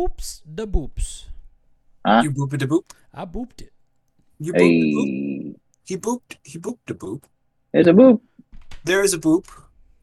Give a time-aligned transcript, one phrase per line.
[0.00, 1.24] boops the boops.
[2.06, 2.20] Huh?
[2.24, 2.90] You boop a boop.
[3.12, 3.72] I booped it.
[4.38, 5.54] You boop a boop.
[5.84, 6.36] He booped.
[6.42, 7.22] He booped a boop.
[7.72, 8.20] there's a boop.
[8.84, 9.46] There is a boop,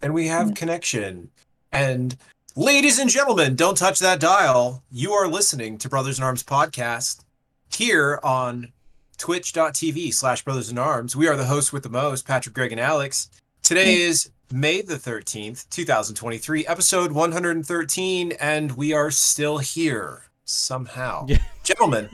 [0.01, 0.55] and we have Mm.
[0.55, 1.31] connection.
[1.71, 2.15] And
[2.55, 4.83] ladies and gentlemen, don't touch that dial.
[4.91, 7.23] You are listening to Brothers in Arms podcast
[7.69, 8.71] here on
[9.17, 11.15] twitch.tv slash brothers in arms.
[11.15, 13.29] We are the hosts with the most, Patrick, Greg, and Alex.
[13.63, 21.27] Today is May the 13th, 2023, episode 113, and we are still here somehow.
[21.63, 22.09] Gentlemen,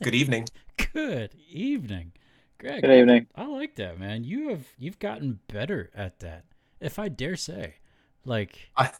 [0.00, 0.46] good evening.
[0.92, 2.12] Good evening,
[2.58, 2.82] Greg.
[2.82, 3.26] Good evening.
[3.34, 4.22] I like that, man.
[4.22, 6.44] You have you've gotten better at that,
[6.80, 7.74] if I dare say.
[8.24, 8.92] Like I-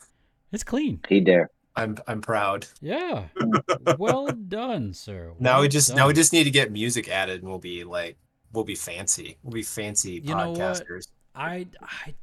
[0.51, 1.01] it's clean.
[1.09, 1.51] He dare.
[1.77, 2.66] I'm I'm proud.
[2.80, 3.27] Yeah.
[3.98, 5.32] well done, sir.
[5.38, 7.84] Now we Well just now we just need to get music added and we'll be
[7.84, 8.16] like
[8.52, 9.38] we'll be fancy.
[9.45, 10.59] We'll be fancy You know what?
[10.59, 11.09] podcasters.
[11.37, 12.15] I I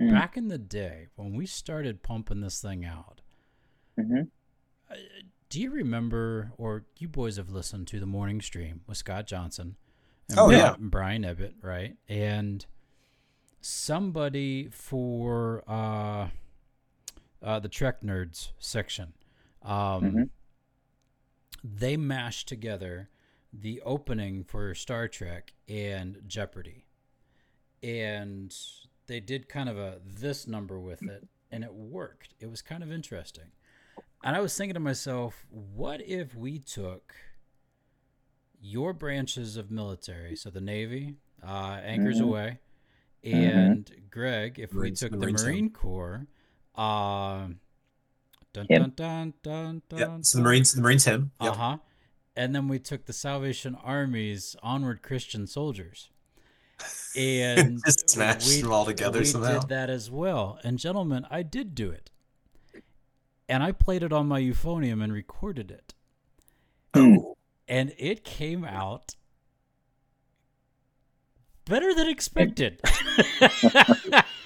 [0.00, 0.10] Mm.
[0.10, 3.20] back in the day when we started pumping this thing out.
[3.96, 4.22] hmm
[4.90, 4.94] uh,
[5.50, 9.76] Do you remember, or you boys have listened to the morning stream with Scott Johnson
[10.28, 10.74] and Oh, Bri- yeah.
[10.78, 11.96] Brian Ibbott, right?
[12.08, 12.66] And
[13.60, 16.28] somebody for uh,
[17.42, 19.12] uh, the Trek Nerds section,
[19.62, 20.30] um, Mhm.
[21.64, 23.08] they mashed together
[23.52, 26.84] the opening for Star Trek and Jeopardy,
[27.82, 28.54] and
[29.08, 32.34] they did kind of a this number with it, and it worked.
[32.40, 33.50] It was kind of interesting.
[34.22, 37.14] And I was thinking to myself, what if we took
[38.60, 42.24] your branches of military, so the Navy, uh, anchors Mhm.
[42.24, 42.58] away,
[43.22, 45.52] and Greg, if Marines- we took Marines, the yeah.
[45.52, 46.26] Marine Corps,
[46.74, 47.48] uh,
[48.52, 48.82] dun, Him.
[48.82, 49.98] dun dun dun dun.
[49.98, 50.18] Yeah.
[50.22, 51.32] So the Marines the Marines him.
[51.40, 51.78] uh huh,
[52.36, 56.10] And then we took the Salvation Army's onward Christian soldiers.
[57.16, 59.60] And Just smashed them all together we somehow.
[59.60, 60.58] did that as well.
[60.62, 62.10] And gentlemen, I did do it.
[63.48, 65.94] And I played it on my euphonium and recorded it.
[66.94, 67.36] Oh.
[67.66, 69.16] And it came out
[71.64, 72.80] better than expected.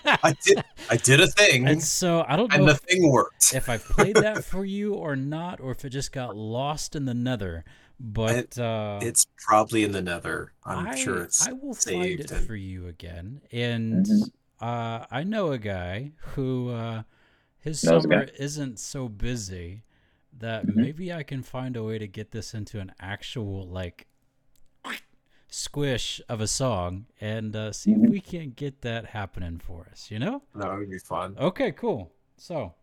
[0.05, 3.11] I did I did a thing and so I don't know and the if, thing
[3.11, 3.55] worked.
[3.55, 7.05] if I played that for you or not, or if it just got lost in
[7.05, 7.65] the nether.
[8.05, 10.53] But uh, It's probably in the nether.
[10.65, 13.43] I'm I, sure it's I will find it and- for you again.
[13.53, 14.31] And Mhm.
[14.61, 17.05] uh, I know a guy who uh,
[17.61, 19.85] his Knows summer isn't so busy
[20.37, 20.75] that Mhm.
[20.75, 24.09] maybe I can find a way to get this into an actual like
[25.49, 28.11] squish of a song and uh, see if Mhm.
[28.11, 30.11] we can't get that happening for us.
[30.11, 30.43] You know?
[30.57, 31.37] that would be fun.
[31.39, 32.11] Okay, cool.
[32.37, 32.75] So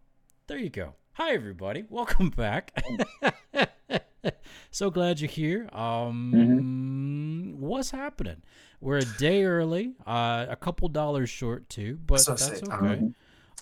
[0.48, 0.96] there you go.
[1.14, 2.72] Hi everybody, welcome back.
[4.72, 5.70] so glad you're here.
[5.74, 8.42] Um, what's happening?
[8.82, 13.00] We're a day early, uh, a couple dollars short too, but So that's say, okay.
[13.02, 13.16] um,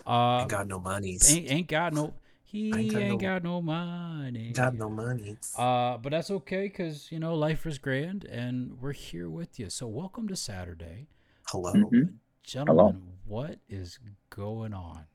[0.06, 1.28] Uh, Ain't got no monies.
[1.34, 2.14] ain't, ain't got no.
[2.44, 4.52] He Ain't ain't, got got, no- no money.
[4.54, 5.36] got no money.
[5.58, 9.70] Uh, but that's okay because you know life is grand, and we're here with you.
[9.70, 11.08] So welcome to Saturday,
[11.48, 11.74] Hello.
[11.74, 12.14] Mhm.
[12.44, 13.02] gentlemen.
[13.26, 15.06] What is going on?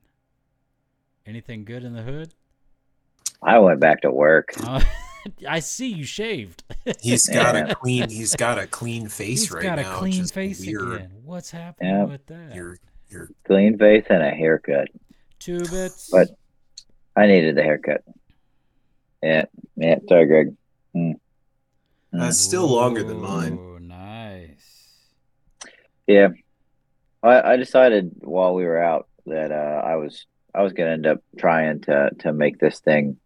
[1.25, 2.35] Anything good in the hood?
[3.41, 4.53] I went back to work.
[4.63, 4.83] Uh,
[5.49, 6.63] I see you shaved.
[7.01, 9.77] He's got a clean he's got a clean face He's right now.
[9.77, 10.93] He's got a clean just face weird.
[10.95, 11.13] again.
[11.25, 12.05] What's happening Yeah.
[12.05, 12.55] with that?
[12.55, 12.79] You're
[13.09, 14.89] you're Clean face and a haircut.
[15.39, 16.09] Two bits.
[16.11, 16.29] But-
[17.15, 18.03] I needed the haircut.
[19.23, 19.45] Yeah.
[19.77, 19.97] Yeah.
[20.09, 20.57] Sorry, Greg.
[20.97, 21.13] Mm.
[21.13, 21.19] Mm.
[22.13, 23.59] That's still longer than mine.
[23.59, 24.95] Ooh, Nice.
[26.07, 26.29] Yeah.
[27.23, 31.07] I, I decided while we were out that uh, I was I was gonna end
[31.07, 33.19] up trying to to make this thing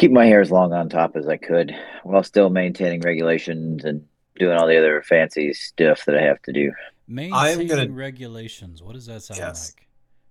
[0.00, 4.06] keep my hair as long on top as I could while still maintaining regulations and
[4.38, 6.72] doing all the other fancy stuff that I have to do.
[7.06, 8.82] Maintaining gonna- regulations.
[8.82, 9.74] What does that sound Yes.
[9.76, 9.86] like?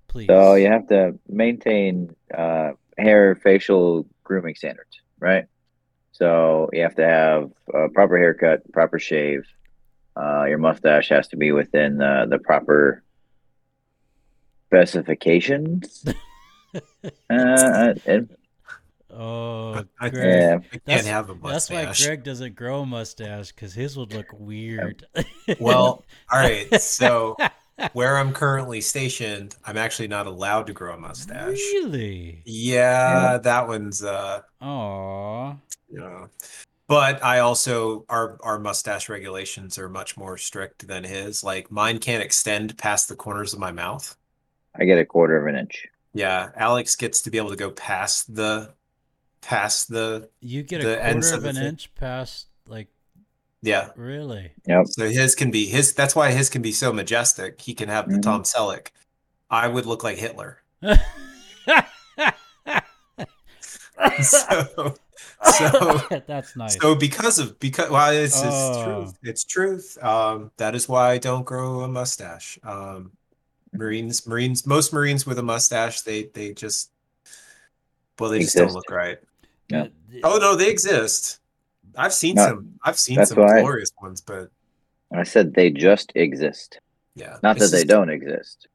[0.07, 0.25] Please.
[0.25, 5.45] So you have to maintain uh, hair facial grooming standards, right?
[6.13, 9.45] So you have to have a proper haircut, proper shave.
[10.17, 13.03] Uh, your mustache has to be within the, the proper
[14.65, 16.05] specifications.
[17.29, 18.35] uh, and,
[19.11, 20.25] Oh, I- Greg.
[20.41, 21.67] yeah, I can't That's- have a mustache.
[21.67, 25.05] That's why Greg doesn't grow a mustache because his would look weird.
[25.59, 26.81] Well, all right.
[26.81, 27.35] So
[27.93, 31.57] where I'm currently stationed, I'm actually not allowed to grow a mustache.
[31.73, 32.41] really?
[32.45, 35.55] Yeah, that one's uh Aw.
[35.89, 36.27] you know.
[36.87, 41.43] But I also our our mustache regulations are much more strict than his.
[41.43, 44.15] Like mine can't extend past the corners of my mouth.
[44.79, 45.87] I get a quarter of an inch.
[46.13, 48.73] Yeah, Alex gets to be able to go past the
[49.41, 52.87] past the You get The a ends quarter of of an inch past, like,
[53.61, 53.89] yeah.
[53.95, 54.51] really?
[54.65, 57.61] yeah So his can be his that's why his can be so majestic.
[57.61, 58.21] He can have the Mhm.
[58.23, 58.87] Tom Selleck.
[59.49, 60.61] I would look like Hitler.
[64.21, 64.95] so,
[65.43, 66.77] so that's nice.
[66.81, 68.83] So because of because well, it's, it's Oh.
[68.83, 69.17] truth.
[69.23, 70.03] It's truth.
[70.03, 72.59] Um, that is why I don't grow a mustache.
[72.63, 73.11] Um,
[73.73, 76.91] Marines, Marines, most Marines with a mustache, they they just
[78.19, 79.19] well, they just don't look right.
[79.69, 79.87] Yeah.
[80.23, 81.39] Oh no, they exist.
[81.95, 82.79] I've seen No, some.
[82.83, 84.49] I've seen some why- glorious ones, but
[85.13, 86.79] I said they just exist,
[87.15, 88.67] yeah, not it's that they just- don't exist.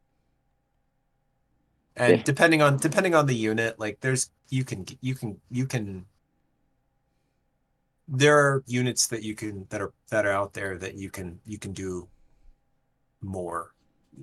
[1.96, 2.22] And Yeah.
[2.24, 6.06] depending on depending on the unit, like there's you can you can you can
[8.08, 11.40] there are units that you can that are that are out there that you can
[11.46, 12.08] you can do
[13.22, 13.72] more.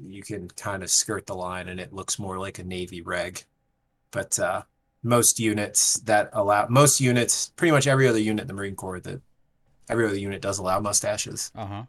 [0.06, 3.44] You can kind of skirt the line and it looks more like a navy reg.
[4.12, 4.64] But uh
[5.04, 9.00] most units that allow most units, pretty much every other unit in the Marine Corps
[9.00, 9.22] that
[9.90, 11.52] every other unit does allow mustaches.
[11.56, 11.84] Uh huh.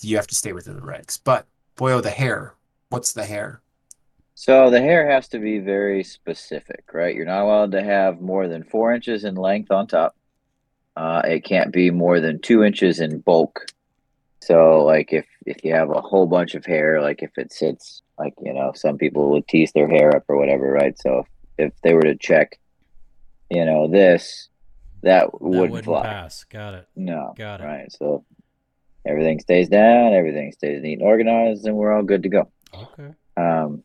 [0.00, 1.18] You have to stay within the regs.
[1.22, 1.46] But
[1.76, 2.54] boy, oh, the hair.
[2.88, 3.62] What's the hair?
[4.34, 7.14] So the hair has to be very specific, right?
[7.14, 10.16] You're not allowed to have more than four inches in length on top.
[10.96, 13.66] Uh, it can't be more than two inches in bulk.
[14.40, 18.02] So, like if if you have a whole bunch of hair, like if it sits,
[18.18, 20.98] like you know, some people would tease their hair up or whatever, right?
[20.98, 21.26] So if
[21.56, 22.58] they were to check,
[23.50, 24.48] you know, this,
[25.02, 26.02] that, That wouldn't, wouldn't fly.
[26.04, 26.44] pass.
[26.44, 26.88] Got it.
[26.96, 27.64] No, Got it.
[27.64, 27.92] right?
[27.92, 28.24] So
[29.06, 32.48] everything stays down, everything stays neat and organized, and we're all good to go.
[32.74, 33.10] Okay.
[33.36, 33.82] Um,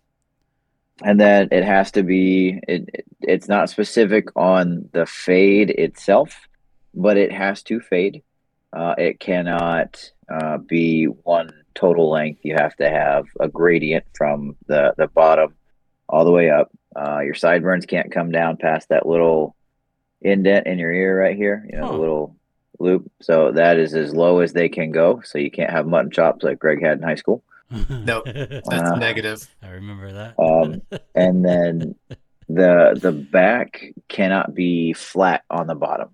[1.03, 6.47] and then it has to be it, it- it's not specific on the fade itself,
[6.93, 8.21] but it has to fade.
[8.71, 12.41] Uh, it cannot uh, be one total length.
[12.43, 15.55] You have to have a gradient from the the bottom
[16.07, 16.69] all the way up.
[16.97, 19.55] Uh, your sideburns can't come down past that little
[20.21, 21.65] indent in your ear right here.
[21.71, 21.91] You know, Huh.
[21.93, 22.35] the little
[22.79, 23.11] loop.
[23.21, 25.21] So that is as low as they can go.
[25.23, 27.43] So you can't have mutton chops like Greg had in high school.
[27.89, 29.47] No, That's Uh, negative.
[29.61, 30.39] I remember that.
[30.39, 30.81] Um,
[31.15, 31.95] and then
[32.49, 36.09] the the back cannot be flat on the bottom.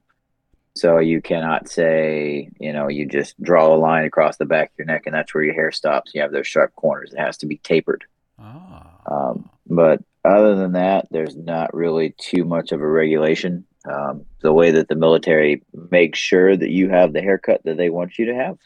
[0.76, 4.80] So you cannot say, you know, you just draw a line across the back of
[4.80, 6.12] your neck and that's where your hair stops.
[6.16, 7.14] You have those sharp corners.
[7.14, 8.06] It has to be tapered.
[8.40, 8.90] ah.
[9.06, 13.66] Um, but other than that, there's not really too much of a regulation.
[13.86, 15.62] Um, the way that the military
[15.92, 18.58] makes sure that you have the haircut that they want you to have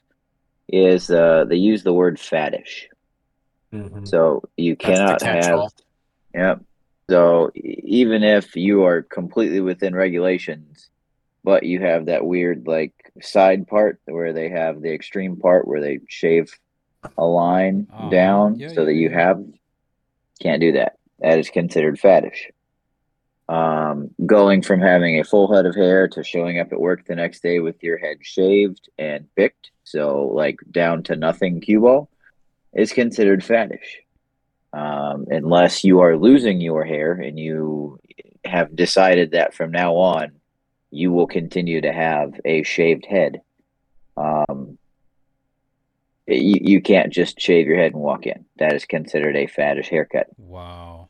[0.67, 2.83] is uh, they use the word faddish.
[3.73, 4.07] Mhm.
[4.07, 5.71] So you cannot have.
[6.35, 6.61] Yep.
[7.09, 10.89] So even if you are completely within regulations,
[11.43, 15.81] but you have that weird like side part where they have the extreme part where
[15.81, 16.51] they shave
[17.17, 18.09] a line Uh-huh.
[18.09, 19.19] down Yeah, so yeah, that you yeah.
[19.19, 19.43] have
[20.41, 20.96] can't do that.
[21.19, 22.51] That is considered faddish.
[23.49, 27.15] Um, going from having a full head of hair to showing up at work the
[27.15, 32.09] next day with your head shaved and picked, so like down to nothing ball,
[32.73, 34.03] is considered faddish
[34.73, 37.99] um, unless you are losing your hair and you
[38.45, 40.31] have decided that from now on
[40.91, 43.41] you will continue to have a shaved head.
[44.15, 44.77] Um,
[46.27, 48.45] you, you can't just shave your head and walk in.
[48.59, 50.27] That is considered a faddish haircut.
[50.37, 51.06] Wow.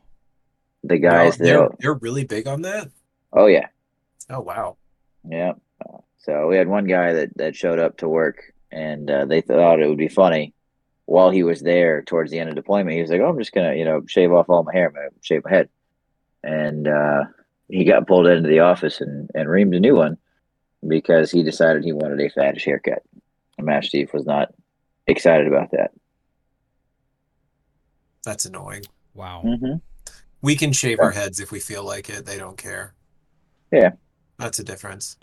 [0.88, 2.88] The No, guys they're they're really big on that.
[3.32, 3.66] oh yeah,
[4.30, 4.76] Oh wow.
[5.28, 5.52] yeah.
[6.18, 9.80] So we had one guy that, that showed up to work and uh, they thought
[9.80, 10.52] it would be funny
[11.06, 12.94] while he was there towards the end of deployment.
[12.96, 15.10] He was like, "Oh, I'm just gonna, you know, shave off all my hair, I'm
[15.22, 15.68] shave my head."
[16.42, 17.24] And uh,
[17.68, 20.18] he got pulled into the office and and reamed a new one
[20.86, 23.02] because he decided he wanted a faddish haircut.
[23.56, 24.54] And Master Chief was not
[25.06, 25.90] excited about that.
[28.24, 28.84] That's annoying.
[29.14, 29.42] Wow.
[29.44, 29.76] Mm-hmm.
[30.40, 32.24] We can shave our heads if we feel like it.
[32.24, 32.94] They don't care.
[33.72, 33.92] Yeah.
[34.38, 35.16] That's a difference.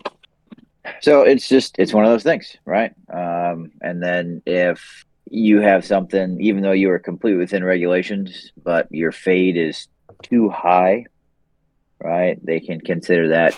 [1.01, 2.93] So it's just it's one of those things, right?
[3.09, 8.87] Um, and then if you have something, even though you are completely within regulations, but
[8.91, 9.87] your fade is
[10.21, 11.05] too high,
[11.99, 12.43] right?
[12.45, 13.55] They can consider that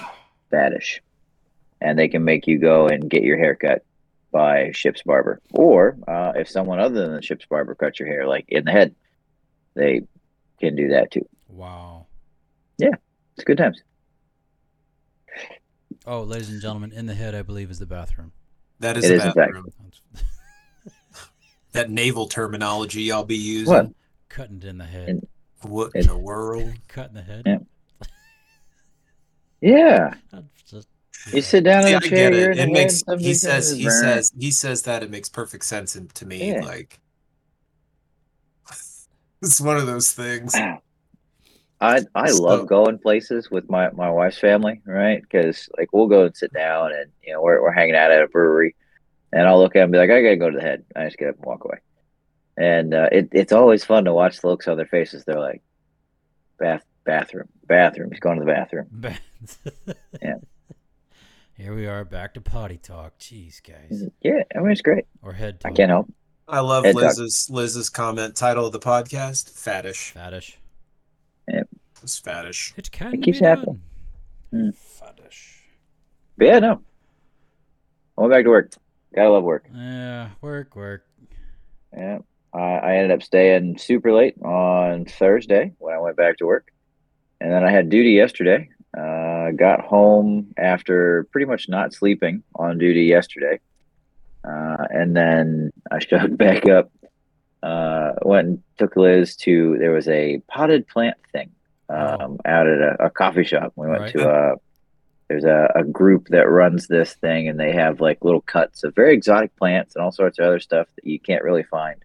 [0.51, 0.99] faddish,
[1.81, 3.83] and they can make you go and get your hair cut
[4.31, 8.27] by ship's barber, or uh, if someone other than the ship's barber cuts your hair,
[8.27, 8.95] like in the head,
[9.73, 10.01] they
[10.59, 11.27] can do that too.
[11.57, 12.05] Wow.
[12.77, 12.91] Yeah,
[13.35, 13.81] it's good times.
[16.05, 18.31] Oh, ladies and gentlemen, in the head, I believe, is the bathroom.
[18.79, 19.65] That is It a is, bathroom.
[21.71, 23.73] That naval terminology I'll be using.
[23.73, 23.89] What?
[24.29, 25.09] Cutting in the head.
[25.09, 25.27] In-
[25.63, 26.71] What in the world?
[26.87, 27.41] Cutting the head.
[27.45, 27.57] Yeah.
[29.59, 30.13] Yeah,
[30.69, 30.87] just-
[31.33, 32.29] you sit down in See, a I chair.
[32.29, 32.59] get you're it.
[32.59, 36.25] It makes he says he says, says he says that it makes perfect sense to
[36.27, 36.51] me.
[36.53, 36.61] Yeah.
[36.63, 36.99] Like
[39.41, 40.53] it's one of those things.
[40.55, 40.77] Ah.
[41.79, 45.21] I I So- love going places with my, my wife's family, right?
[45.21, 48.21] Because like we'll go and sit down, and you know we're we're hanging out at
[48.23, 48.75] a brewery,
[49.31, 50.83] and I'll look at them and be like, I gotta go to the head.
[50.95, 51.77] I just get up and walk away,
[52.57, 55.23] and uh, it it's always fun to watch the looks on their faces.
[55.25, 55.61] They're like,
[56.57, 58.09] bath bathroom, Bathroom.
[58.11, 58.87] He's going to the bathroom.
[60.21, 60.35] Yeah.
[61.55, 63.17] Here we are back to potty talk.
[63.19, 64.03] Jeez, guys.
[64.21, 65.05] Yeah, I mean it's great.
[65.21, 66.11] Or head I can't help.
[66.47, 67.03] I love Head talk.
[67.03, 68.35] Liz's Liz's comment.
[68.35, 70.13] Title of the podcast: Faddish.
[70.13, 70.55] Faddish.
[72.03, 72.73] It's faddish.
[72.77, 73.81] It can keeps be happening.
[74.51, 74.73] done.
[74.73, 75.03] Hmm.
[75.05, 75.57] Faddish.
[76.37, 76.81] But yeah, no.
[78.17, 78.71] I went back to work.
[79.15, 79.65] Gotta love work.
[79.73, 81.05] Yeah, work, work.
[81.95, 82.19] Yeah.
[82.53, 86.71] I, I ended up staying super late on Thursday when I went back to work.
[87.41, 88.69] And then I had duty yesterday.
[88.97, 93.59] Uh, got home after pretty much not sleeping on duty yesterday.
[94.43, 96.91] Uh, and then I showed back up.
[97.63, 101.49] Uh, went and took Liz to, there was a potted plant thing
[101.89, 103.73] um, out at a, a coffee shop.
[103.75, 104.13] We went Right.
[104.13, 104.55] to a,
[105.29, 108.95] there's a, a group that runs this thing and they have like little cuts of
[108.95, 112.03] very exotic plants and all sorts of other stuff that you can't really find.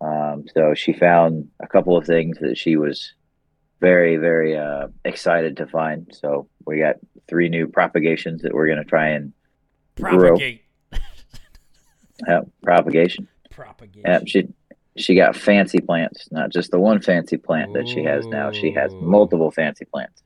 [0.00, 3.12] Um, so she found a couple of things that she was
[3.80, 6.10] very, very uh, excited to find.
[6.18, 6.96] So we got
[7.28, 9.32] three new propagations that we're going to try and
[9.96, 10.28] Grow.
[10.30, 10.62] Propagate.
[12.28, 13.28] uh, propagation.
[13.50, 14.02] Propagation.
[14.10, 14.48] Yeah, she
[15.00, 18.50] she got fancy plants, not just the one fancy plant that she has now.
[18.52, 20.22] She has multiple fancy plants.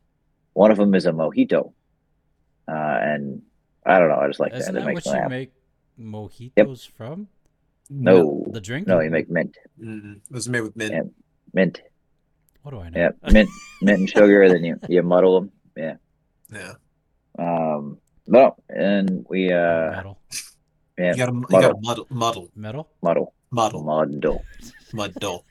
[0.55, 1.73] One of them is a mojito,
[2.69, 3.43] uh, and
[3.87, 4.17] I don't know.
[4.17, 4.81] I just like Isn't that.
[4.81, 5.31] It that makes what me you happy.
[5.31, 5.53] make
[6.01, 7.29] mojitos from?
[7.91, 8.87] No, The drink?
[8.87, 10.93] no, you make mint, Mm, it was made with mint.
[10.93, 11.03] Yeah.
[11.53, 11.83] mint.
[12.63, 12.99] What do I know?
[13.01, 13.51] Yeah, mint,
[13.83, 14.49] mint and sugar.
[14.49, 15.51] Then you you muddle them.
[15.77, 15.97] Yeah.
[16.53, 16.75] Yeah.
[17.39, 17.99] Um.
[18.27, 20.19] No, and we uh metal.
[20.97, 21.79] yeah You gotta, muddle.
[21.83, 22.89] muddle, muddle, Metal?
[23.03, 24.45] muddle muddle, muddle
[24.93, 25.45] muddle.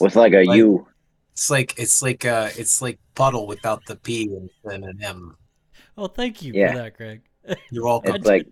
[0.00, 0.86] with like a Like- U.
[1.32, 5.36] It's like it's like uh it's like puddle without the P and, and an M.
[5.94, 6.72] Well, thank you Yeah.
[6.72, 7.22] for that, Greg.
[7.70, 8.14] You're welcome.
[8.16, 8.46] It's like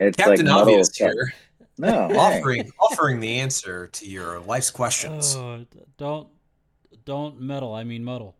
[0.00, 0.56] it's Captain like.
[0.56, 1.34] Obvious here,
[1.76, 2.16] No, hey.
[2.16, 5.36] offering offering the answer to your life's questions.
[5.36, 5.66] Oh,
[5.98, 6.28] don't
[7.04, 7.74] don't meddle.
[7.74, 8.36] I mean muddle.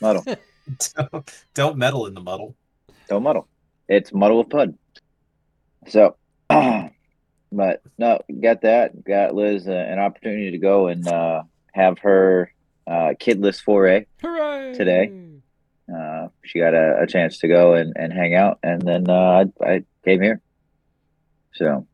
[0.00, 0.24] muddle.
[0.96, 2.56] don't, don't meddle in the muddle.
[3.08, 3.46] Don't muddle.
[3.88, 4.76] It's muddle with pud.
[5.88, 6.16] So,
[7.52, 9.04] but no, got that.
[9.04, 11.42] Got Liz uh, an opportunity to go and uh,
[11.72, 12.52] have her
[12.86, 14.06] uh, kidless foray.
[14.22, 14.74] Hooray!
[14.74, 15.12] Today.
[15.94, 19.44] Uh, she got a, a chance to go and, and hang out, and then uh,
[19.62, 20.40] I, I came here.
[21.54, 21.86] So,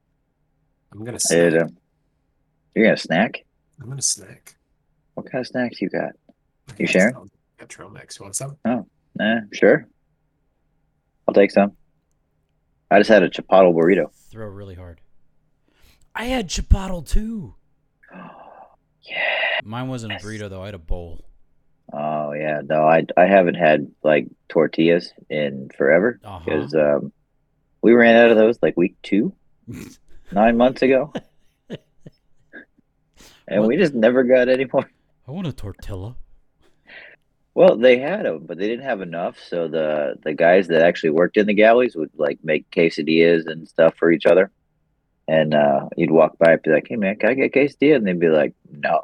[0.92, 1.52] I'm gonna it, snack.
[1.62, 1.66] uh,
[2.74, 3.44] you're gonna snack.
[3.80, 4.54] I'm gonna snack.
[5.14, 6.12] What kind of snacks you got?
[6.68, 7.14] I You got sharing?
[7.14, 8.18] some- Got trail mix.
[8.20, 8.56] You want some?
[8.64, 8.86] Oh,
[9.20, 9.88] Eh, sure.
[11.26, 11.72] I'll take some.
[12.88, 14.12] I just had a chipotle burrito.
[14.30, 15.00] Throw really hard.
[16.18, 17.54] I had chipotle too.
[19.02, 19.60] yeah.
[19.64, 20.62] Mine wasn't a burrito though.
[20.62, 21.24] I had a bowl.
[21.92, 26.40] Oh yeah, no, I I haven't had like tortillas in forever Uh-huh.
[26.44, 27.12] because um,
[27.80, 29.32] we ran out of those like week two,
[30.32, 31.12] nine months ago,
[33.48, 33.68] and What?
[33.68, 34.90] we just never got any more.
[35.26, 36.16] I want a tortilla.
[37.54, 39.38] Well, they had them, but they didn't have enough.
[39.48, 43.66] So the the guys that actually worked in the galleys would like make quesadillas and
[43.66, 44.50] stuff for each other,
[45.28, 47.96] and uh, you'd walk by and be like, "Hey man, can I get a quesadilla?"
[47.96, 49.00] And they'd be like, "No."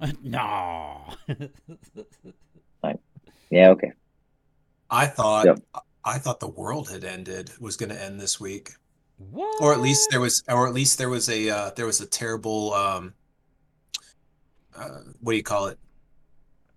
[0.22, 1.14] no.
[3.50, 3.92] Yeah, okay.
[4.90, 5.58] I thought Yep.
[6.04, 7.50] I thought the world had ended.
[7.60, 8.72] Was going to end this week,
[9.16, 9.62] what?
[9.62, 12.06] or at least there was, or at least there was a uh, there was a
[12.06, 13.14] terrible um,
[14.76, 15.78] uh, what do you call it?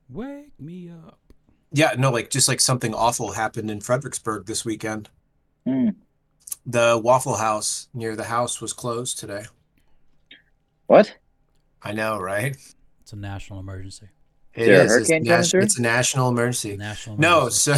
[0.10, 1.20] Wake me up.
[1.74, 5.10] Yeah, no, like just like something awful happened in Fredericksburg this weekend.
[5.66, 5.90] Hmm.
[6.66, 9.46] The Waffle House near the house was closed today.
[10.88, 11.16] What?
[11.82, 12.56] I know, right?
[13.02, 14.10] It's a national emergency.
[14.54, 14.96] It there a is.
[14.98, 16.78] It's, hurricane coming nat- it's a national emergency.
[16.78, 17.76] National No, so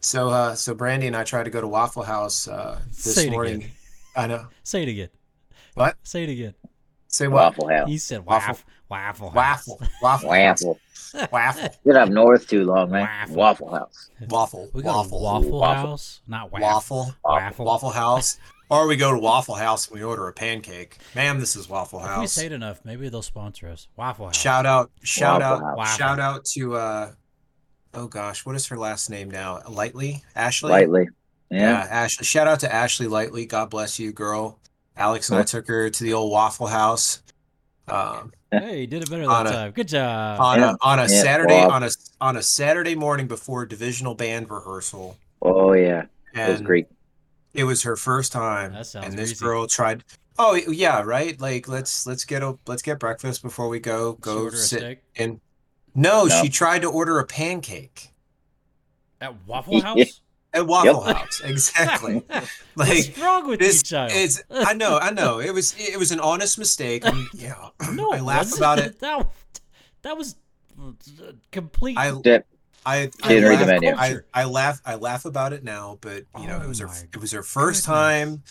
[0.00, 3.26] so uh so Brandy and I tried to go to Waffle House uh this Say
[3.28, 3.56] it morning.
[3.56, 3.70] again.
[4.16, 4.46] I know.
[4.64, 5.08] Say it again.
[5.74, 5.96] What?
[6.02, 6.54] Say it again.
[7.08, 7.56] Say what?
[7.56, 7.88] Waffle House.
[7.88, 8.58] He said Waffle-
[8.92, 9.32] waffle.
[9.34, 9.78] Waffle.
[9.78, 9.88] House.
[10.02, 10.28] Waffle.
[10.28, 10.30] Waffle.
[10.32, 10.62] House.
[10.64, 11.28] Waffle.
[11.32, 11.68] Waffle.
[11.84, 13.08] Been up north too long, man.
[13.30, 13.36] Waffle.
[13.36, 14.10] Waffle House.
[14.28, 14.70] Waffle.
[14.72, 15.18] We got Waffle.
[15.18, 15.90] a Waffle, Waffle.
[15.90, 16.66] House, not waffle.
[16.68, 17.14] Waffle.
[17.24, 17.64] Waffle.
[17.66, 18.38] Waffle House.
[18.70, 20.96] Or we go to Waffle House and we order a pancake.
[21.14, 23.88] Ma'am, this is Waffle If we say it enough, maybe they'll sponsor us.
[23.96, 24.40] Waffle House.
[24.40, 25.96] Shout out, shout Waffle out, House.
[25.96, 27.12] shout out to uh
[27.92, 29.60] oh gosh, what is her last name now?
[29.68, 30.22] Lightly?
[30.34, 30.70] Ashley?
[30.70, 31.08] Lightly.
[31.50, 31.86] Yeah.
[31.90, 32.24] Ashley.
[32.24, 33.44] Shout out to Ashley Lightly.
[33.44, 34.58] God bless you, girl.
[34.96, 37.22] Alex and I took her to the old Waffle House.
[37.88, 39.70] Um Hey, you did it better On that a- time.
[39.72, 40.40] Good job.
[40.40, 40.72] on Yeah.
[40.72, 41.70] a on a Yeah, Saturday wow.
[41.70, 45.16] on a on a Saturday morning before divisional band rehearsal.
[45.40, 46.04] Oh yeah.
[46.34, 46.86] That was great.
[47.54, 48.72] it was her first time.
[48.72, 49.44] That sounds and this greasy.
[49.44, 50.04] girl tried
[50.38, 51.38] Oh yeah, right?
[51.40, 54.98] Like let's let's get a let's get breakfast before we go go order sit steak
[55.16, 55.40] in
[55.94, 56.42] No, No.
[56.42, 58.10] she tried to order a pancake
[59.20, 60.20] at Waffle House.
[60.54, 60.60] Yeah.
[60.60, 61.40] at Waffle House.
[61.44, 62.22] Exactly.
[62.30, 64.12] like What's wrong with this you, child?
[64.12, 65.40] is I know, I know.
[65.40, 67.04] It was it was an honest mistake.
[67.04, 67.68] and, yeah.
[67.92, 68.58] no, I it laugh wasn't.
[68.60, 69.00] about it.
[69.00, 69.28] That,
[70.02, 70.36] that was
[71.50, 71.96] complete.
[71.98, 72.46] I Dip.
[72.84, 73.94] I I Didn't read the laugh, menu.
[73.96, 76.88] I, I laugh I laugh about it now, but you know Oh it was her
[76.88, 78.00] my it was her first goodness.
[78.00, 78.42] time.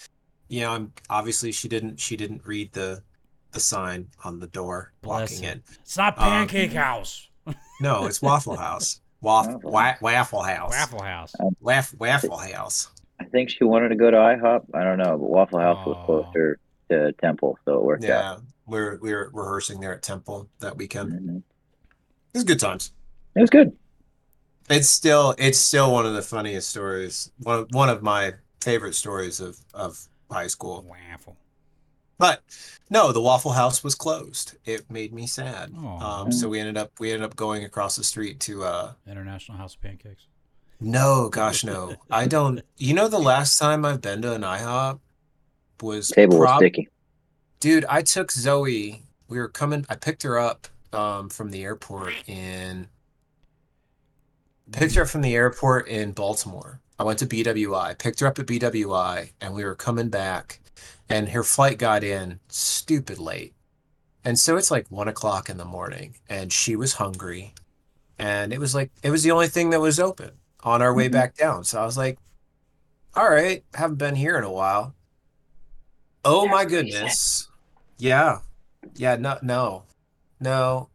[0.48, 3.04] You know, I'm obviously she didn't she didn't read the
[3.52, 5.56] the sign on the door Bless blocking her.
[5.56, 5.62] it.
[5.82, 7.28] it's not um, Pancake House.
[7.82, 9.02] No, it's Waffle House.
[9.22, 10.72] Waffle Waffle wa- Waffle House.
[10.72, 11.36] Waffle House.
[11.60, 12.90] Waff- Waffle House.
[13.20, 14.66] I think she wanted to go to IHOP.
[14.74, 16.60] I don't know, but Waffle House was closer
[16.90, 18.08] to Temple, so it worked out.
[18.10, 21.12] Yeah, we're we were rehearsing there at Temple that weekend.
[21.14, 21.38] Mhm.
[21.38, 22.92] It was good times.
[23.36, 23.78] It was good.
[24.70, 27.32] It's still it's still one of the funniest stories.
[27.44, 30.84] One of, one of my favorite stories of of high school.
[30.90, 31.38] Waffle.
[32.22, 32.44] But
[32.88, 34.54] no, the Waffle House was closed.
[34.64, 35.74] It made me sad.
[35.76, 36.22] Aw.
[36.22, 39.58] Um, so we ended up we ended up going across the street to uh International
[39.58, 40.28] House of Pancakes.
[40.80, 41.96] no, gosh no.
[42.12, 45.00] I don't you know the last time I've been to an IHOP
[45.82, 46.90] was Table was prob- sticky.
[47.60, 49.02] Dude, I took Zoe.
[49.28, 52.88] We were coming I picked her up um from the airport in
[54.72, 56.82] picked her up from the airport in Baltimore.
[57.00, 60.60] I went to BWI, picked her up at BWI, and we were coming back,
[61.12, 63.54] and her flight got in stupid late.
[64.24, 67.54] And so it's like one o'clock in the morning, and she was hungry.
[68.20, 70.32] And it was like, it was the only thing that was open
[70.64, 71.14] on our way Mhm.
[71.14, 71.64] back down.
[71.64, 72.20] So I was like,
[73.16, 74.94] all right, haven't been here in a while.
[76.24, 77.48] Oh my goodness.
[77.98, 78.40] Yeah.
[78.96, 79.84] Yeah, no, no,
[80.40, 80.90] no,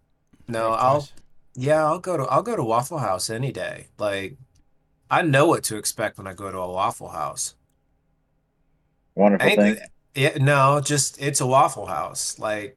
[0.48, 0.68] no.
[0.68, 1.12] Great I'll, choice.
[1.54, 3.88] yeah, I'll go to I'll go to Waffle House any day.
[3.98, 4.36] Like
[5.10, 7.54] I know what to expect when I go to a Waffle House.
[9.14, 9.78] Wonderful Ain't thing.
[10.16, 12.38] Th- yeah, no, just it's a Waffle House.
[12.38, 12.76] Like,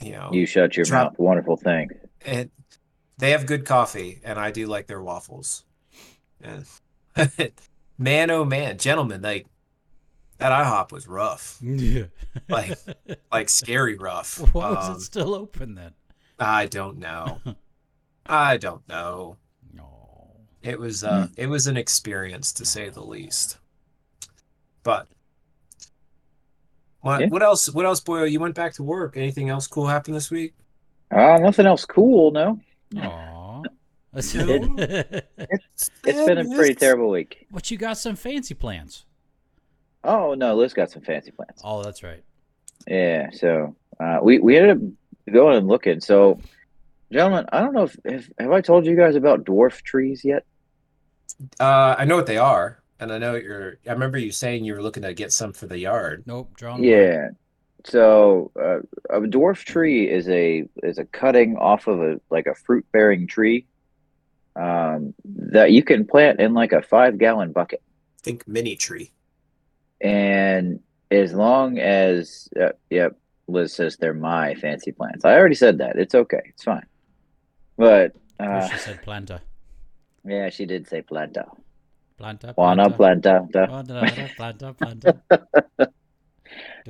[0.00, 1.18] you know, You shut your Drop- mouth.
[1.18, 1.90] Wonderful thing.
[2.24, 2.50] it
[3.18, 5.64] they have good coffee and I do like their waffles.
[6.40, 6.64] And
[7.98, 9.46] man oh man, gentlemen, like
[10.38, 11.58] that IHOP was rough.
[11.60, 12.04] Yeah.
[12.48, 12.78] Like,
[13.32, 14.38] Like scary rough.
[14.54, 15.94] Why was Um, it still open then?
[16.38, 17.40] I don't know.
[18.26, 19.36] I don't know.
[19.74, 20.36] No.
[20.62, 23.58] It was uh it was an experience to say the least.
[24.84, 25.08] But
[27.08, 27.26] what Yeah.
[27.28, 28.26] what else what else, Boyle?
[28.26, 29.16] You went back to work.
[29.16, 30.54] Anything else cool happened this week?
[31.10, 32.60] Uh, nothing else cool, no.
[32.96, 33.62] Aw.
[34.14, 34.30] It's
[36.02, 37.46] been a pretty terrible week.
[37.50, 39.04] but you got some fancy plans.
[40.04, 41.60] Oh no, Liz got some fancy plans.
[41.62, 42.22] Oh, that's right.
[42.86, 46.00] Yeah, so uh, we we ended up going and looking.
[46.00, 46.40] So,
[47.12, 50.44] gentlemen, I don't know if, if have I told you guys about dwarf trees yet.
[51.60, 54.74] Uh I know what they are, and I know you're I remember you saying you
[54.74, 56.24] were looking to get some for the yard.
[56.26, 56.56] Nope.
[56.56, 57.28] Draw 'em Yeah.
[57.84, 62.54] So uh, a dwarf tree is a is a cutting off of a like a
[62.54, 63.66] fruit bearing tree
[64.56, 67.80] um, that you can plant in like a five gallon bucket,
[68.20, 69.12] Think mini tree.
[70.00, 70.80] and
[71.10, 75.24] as long as uh, yep, Liz says they're my fancy plants.
[75.24, 75.96] I already said that.
[75.96, 76.42] It's okay.
[76.46, 76.84] It's fine.
[77.76, 79.40] But Wish uh, you said planta.
[80.26, 81.46] yeah, she did say planta.
[82.18, 82.54] Planta.
[82.56, 83.48] Juana planta.
[83.50, 83.68] planta.
[83.68, 85.90] Planta, planta, planta.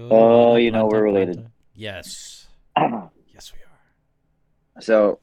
[0.01, 1.39] Oh, you know we're related.
[1.39, 1.51] planta?
[1.75, 2.47] Yes.
[3.35, 4.81] Yes, we are.
[4.83, 5.21] So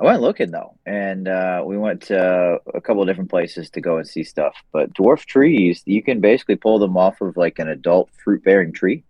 [0.00, 3.80] I went looking though, and uh, we went to a couple of different places to
[3.80, 4.54] go and see stuff.
[4.72, 8.72] But dwarf trees, you can basically pull them off of like an adult fruit bearing
[8.72, 9.02] tree.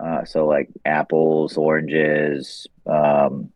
[0.00, 3.52] Uh, so like apples, oranges, um,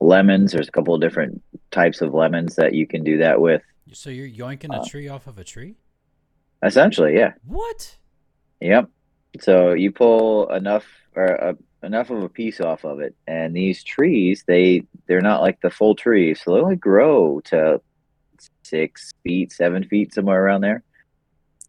[0.00, 0.52] lemons.
[0.52, 3.62] There's a couple of different types of lemons that you can do that with.
[3.92, 5.76] So you're yoinking a Uh, tree off of a tree?
[6.62, 7.32] Essentially, yeah.
[7.44, 7.96] What?
[8.60, 8.88] Yep.
[9.40, 10.84] So you pull enough
[11.16, 15.40] or uh, enough of a piece off of it, and these trees they they're not
[15.40, 17.80] like the full tree, so they only grow to
[18.64, 20.82] six feet, seven feet, somewhere around there.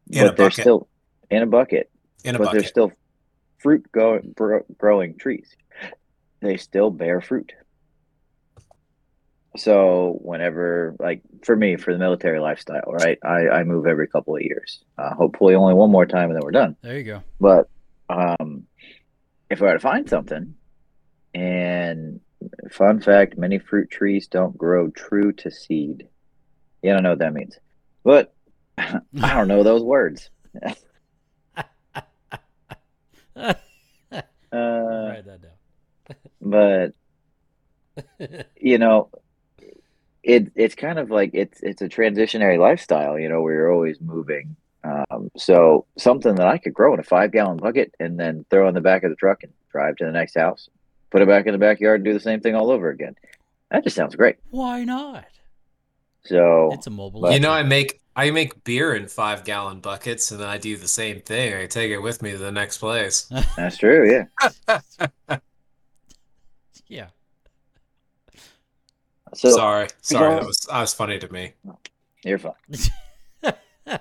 [0.10, 0.62] In a but they're bucket.
[0.64, 0.88] still
[1.30, 1.90] in a bucket,
[2.24, 2.92] In a but they're still
[3.60, 5.50] fruit go, bro- growing trees.
[6.42, 7.54] They still bear fruit.
[9.58, 13.18] So whenever, like for me, for the military lifestyle, right?
[13.24, 14.84] I, I move every couple of years.
[14.98, 16.78] Uh, hopefully, only one more time, and then we're done.
[16.82, 17.24] There you go.
[17.40, 17.70] But
[18.10, 18.68] um,
[19.50, 20.56] if we were to find something,
[21.34, 22.22] and
[22.72, 26.08] fun fact, many fruit trees don't grow true to seed.
[26.82, 27.60] Yeah, I don't know what that means,
[28.04, 28.34] but
[28.78, 30.30] I don't know those words.
[34.54, 35.52] Uh, Write that down
[36.42, 36.94] but
[38.60, 39.10] you know,
[40.24, 43.18] it it's kind of like it's it's a transitionary lifestyle.
[43.20, 44.56] You know, where you're always moving.
[44.84, 48.68] Um, so something that I could grow in a five gallon bucket and then throw
[48.68, 50.70] in the back of the truck and drive to the next house,
[51.12, 53.16] put it back in the backyard and do the same thing all over again.
[53.70, 54.38] That just sounds great.
[54.50, 55.26] Why not?
[56.26, 57.22] So It's a mobile.
[57.22, 60.58] But- You know, I make I make beer in five gallon buckets, and then I
[60.58, 61.54] do the same thing.
[61.54, 63.32] I take it with me to the next place.
[63.56, 64.26] that's true.
[64.68, 64.80] Yeah.
[66.88, 67.08] yeah.
[69.34, 71.54] So sorry, sorry, all- that was that was funny to me.
[72.24, 72.54] you're fine.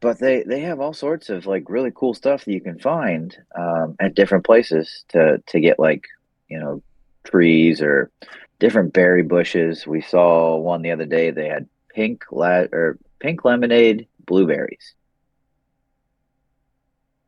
[0.00, 3.36] but they they have all sorts of like really cool stuff that you can find
[3.56, 6.04] um, at different places to to get like
[6.48, 6.82] you know
[7.24, 8.10] trees or
[8.58, 9.86] different berry bushes.
[9.86, 11.30] We saw one the other day.
[11.30, 14.94] They had pink la- or pink lemonade blueberries.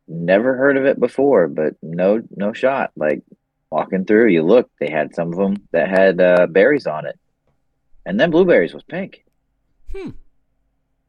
[0.07, 2.91] Never heard of it before, but no no shot.
[2.97, 3.23] Like
[3.71, 7.19] walking through, you look, they had some of them that had uh, berries on it,
[8.05, 9.25] and then blueberries was pink.
[9.95, 10.11] Hmm.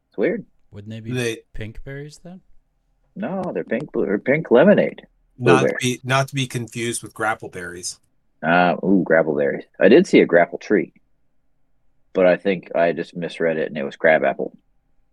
[0.09, 0.45] It's weird.
[0.71, 2.41] Wouldn't they be They pink berries then?
[3.15, 5.05] No, they're pink blue or pink lemonade.
[5.37, 7.99] not to be not to be confused with grapple berries.
[8.41, 9.65] Uh, ooh, grapple berries.
[9.79, 10.93] I did see a grapple tree,
[12.13, 14.57] but I think I just misread it and it was crab apple.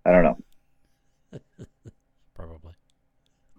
[0.05, 0.39] I don't know.
[2.35, 2.73] Probably.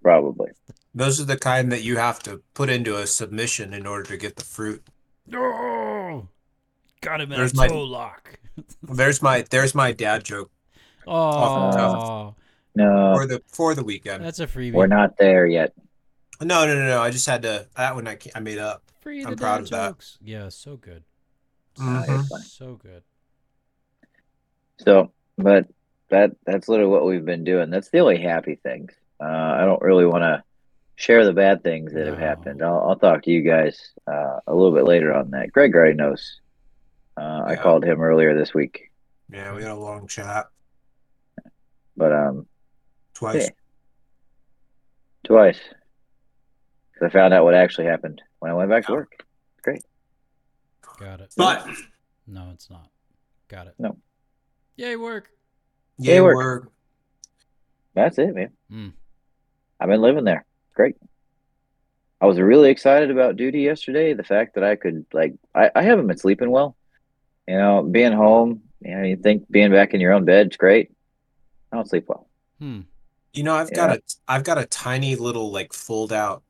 [0.02, 0.52] Probably.
[0.93, 4.17] Those are the kind that you have to put into a submission in order to
[4.17, 4.84] get the fruit.
[5.34, 6.28] Oh,
[7.02, 8.39] got him in There's a my- lock.
[8.84, 10.52] There's my there's my dad joke
[11.08, 12.36] Oh,
[12.75, 14.23] the No, for the for the weekend.
[14.25, 14.73] that's a freebie.
[14.73, 15.73] we're not there yet.
[16.41, 17.02] No, no, no, no.
[17.02, 18.84] I just had to that one I, I made up.
[19.02, 19.88] Free I'm proud dad of that.
[19.89, 20.17] jokes.
[20.21, 21.04] Yeah, so good.
[21.78, 22.25] Mhm.
[22.43, 23.04] So good.
[24.80, 25.67] So, but
[26.10, 27.69] that that's literally what we've been doing.
[27.69, 28.91] That's the only happy things.
[29.21, 30.43] Uh, I don't really want to
[31.00, 32.62] share the bad things that have happened.
[32.62, 35.50] I'll, I'll talk to you guys uh, a little bit later on that.
[35.54, 36.42] Greg already knows.
[37.16, 38.92] Uh, I called him earlier this week,
[39.32, 40.48] Yeah, we had a long chat
[41.98, 42.48] but um,
[43.14, 43.44] twice.
[43.44, 43.50] Yeah.
[45.26, 45.60] twice.
[46.94, 49.24] 'Cause I found out what actually happened when I went back to work.
[49.62, 49.84] Great.
[51.00, 51.34] Got it.
[51.38, 51.66] But
[52.28, 52.90] No, it's not.
[53.50, 53.76] Got it.
[53.80, 53.98] No.
[54.78, 55.30] Yay, work.
[55.98, 56.36] yeah, Hey, work.
[56.36, 56.68] we're
[57.96, 58.52] That's it, man.
[58.72, 58.94] Mm.
[59.80, 60.46] I've been living there.
[60.80, 60.96] Great.
[62.22, 64.13] I was really excited about duty yesterday.
[64.13, 66.78] The fact that I could like I, I haven't been sleeping well.
[67.50, 70.92] You know, being home, you know, you think being back in your own bed's great.
[71.74, 72.30] I don't sleep well.
[72.60, 72.82] Hmm.
[73.34, 76.44] You know, I've got a I've got a tiny little like fold out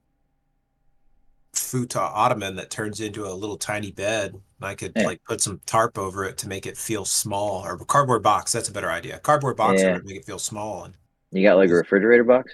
[1.54, 4.40] futon ottoman that turns into a little tiny bed.
[4.62, 5.08] I could Yeah.
[5.08, 8.52] like put some tarp over it to make it feel small, or a cardboard box.
[8.52, 9.18] That's a better idea.
[9.18, 9.94] Cardboard box Yeah.
[9.94, 10.84] would make it feel small.
[10.84, 10.94] And
[11.32, 12.54] You got like a refrigerator box?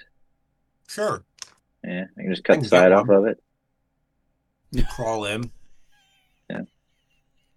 [0.88, 1.24] sure,
[1.86, 2.04] Yeah.
[2.18, 3.38] I can just cut can the side off of it
[4.72, 5.50] You crawl in.
[6.50, 6.62] Yeah.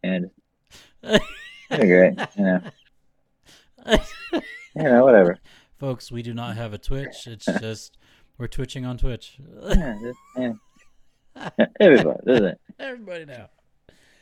[0.03, 0.29] And
[1.03, 1.21] it'd
[1.71, 2.19] be great.
[2.37, 2.61] You know.
[4.75, 5.39] You know, whatever.
[5.79, 7.25] Folks, we do not have a Twitch.
[7.27, 7.97] It's just
[8.37, 9.37] we're twitching on Twitch.
[9.63, 11.49] Yeah, just, yeah.
[11.79, 12.61] It'd be fun, doesn't it?
[12.79, 13.49] Everybody now.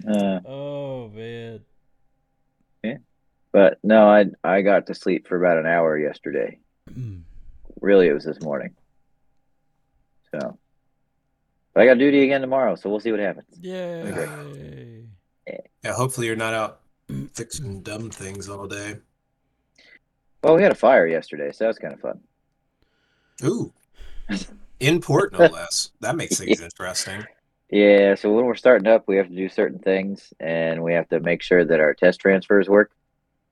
[0.08, 1.62] Uh, Oh man.
[2.84, 2.98] Yeah.
[3.52, 6.60] But no, I I got to sleep for about an hour yesterday.
[7.82, 8.74] Really, it was this morning.
[10.40, 10.58] So,
[11.74, 13.48] but I got duty again tomorrow, so we'll see what happens.
[13.60, 15.04] Yay.
[15.84, 16.82] Yeah, hopefully you're not out
[17.34, 18.98] fixing dumb things all day.
[20.44, 22.20] Well, we had a fire yesterday, so that was kind of fun.
[23.44, 23.74] Ooh,
[24.80, 25.92] in port no less.
[26.02, 27.26] That makes things interesting.
[27.70, 31.10] Yeah, so when we're starting up, we have to do certain things, and we have
[31.10, 32.92] to make sure that our test transfers work.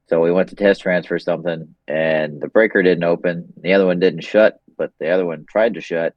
[0.07, 3.51] So we went to test transfer something, and the breaker didn't open.
[3.61, 6.15] The other one didn't shut, but the other one tried to shut,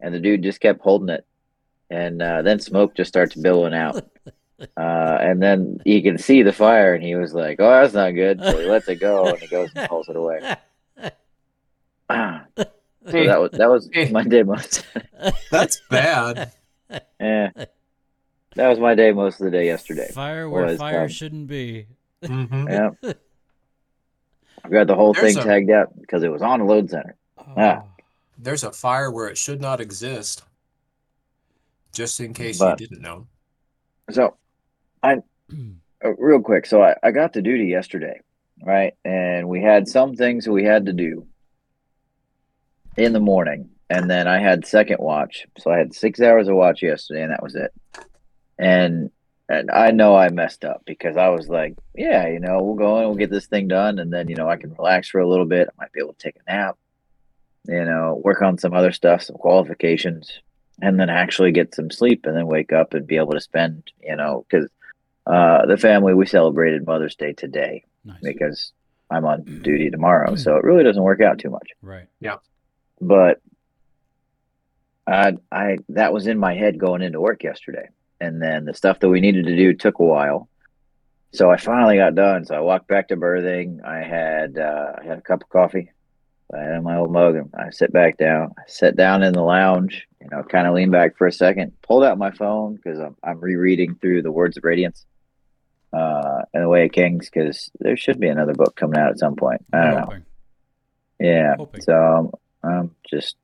[0.00, 1.24] and the dude just kept holding it,
[1.90, 4.04] and uh, then smoke just starts billowing out.
[4.76, 8.10] Uh, and then he can see the fire, and he was like, "Oh, that's not
[8.10, 10.54] good." So he lets it go, and he goes and pulls it away.
[12.10, 12.64] Ah, so
[13.06, 14.84] that was that was my day most.
[15.50, 16.52] That's bad.
[17.18, 17.50] yeah,
[18.54, 20.10] that was my day most of the day yesterday.
[20.12, 21.86] Fire where was, fire um, shouldn't be.
[22.22, 22.90] hmm Yeah,
[24.62, 26.90] I've got the whole There's thing a- tagged out because it was on a load
[26.90, 27.16] center.
[27.56, 27.84] Ah.
[28.42, 30.42] There's a fire where it should not exist.
[31.92, 33.26] Just in case But- you didn't know.
[34.10, 34.36] So,
[35.02, 35.18] I
[36.04, 36.66] uh, real quick.
[36.66, 38.20] So I, I got to duty yesterday,
[38.64, 38.94] right?
[39.04, 41.26] And we had some things we had to do
[42.96, 45.46] in the morning, and then I had second watch.
[45.58, 47.72] So I had six hours of watch yesterday, and that was it.
[48.58, 49.10] And
[49.48, 53.00] and I know I messed up because I was like, yeah, you know, we'll go
[53.00, 55.28] in, we'll get this thing done, and then you know I can relax for a
[55.28, 55.68] little bit.
[55.68, 56.78] I might be able to take a nap,
[57.66, 60.40] you know, work on some other stuff, some qualifications,
[60.82, 63.90] and then actually get some sleep, and then wake up and be able to spend,
[64.02, 64.68] you know, because
[65.26, 68.16] uh, the family we celebrated Mother's Day today Nice.
[68.22, 68.72] because
[69.10, 71.68] I'm on duty tomorrow, so it really doesn't work out too much.
[71.82, 72.06] Right.
[72.20, 72.36] Yeah.
[73.00, 73.40] But
[75.06, 77.88] I, I that was in my head going into work yesterday,
[78.20, 80.48] and then the stuff that we needed to do took a while.
[81.32, 82.44] So I finally got done.
[82.44, 83.80] So I walked back to berthing.
[83.84, 85.90] I had uh, I had a cup of coffee.
[86.54, 87.36] I had my old mug.
[87.36, 88.52] And I sit back down.
[88.58, 90.06] I sat down in the lounge.
[90.20, 91.72] You know, kind of lean back for a second.
[91.82, 95.06] Pulled out my phone because I'm I'm rereading through the Words of Radiance.
[95.92, 99.18] uh, in the Way of Kings because there should be another book coming out at
[99.18, 99.64] some point.
[99.72, 100.00] I don't know.
[100.00, 100.24] Hoping.
[101.18, 101.56] Yeah.
[101.56, 101.82] Hoping.
[101.82, 103.36] So I'm just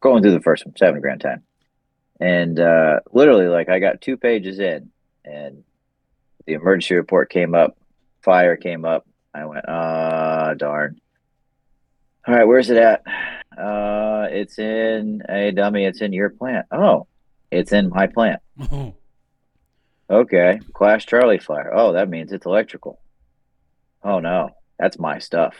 [0.00, 1.42] going through the first one, seven grand time.
[2.20, 4.90] And uh, literally, like, I got two pages in,
[5.24, 5.64] and
[6.46, 7.76] the emergency report came up,
[8.22, 9.06] fire came up.
[9.34, 10.98] I went, ah, darn.
[12.26, 13.02] All right, where's it at?
[13.56, 15.84] Uh, it's in a dummy.
[15.84, 16.66] It's in your plant.
[16.72, 17.06] Oh,
[17.50, 18.40] it's in my plant.
[18.72, 18.94] Oh,
[20.08, 21.72] Okay, Class Charlie Fire.
[21.74, 23.00] Oh, that means it's electrical.
[24.04, 25.54] Oh no, that's my stuff.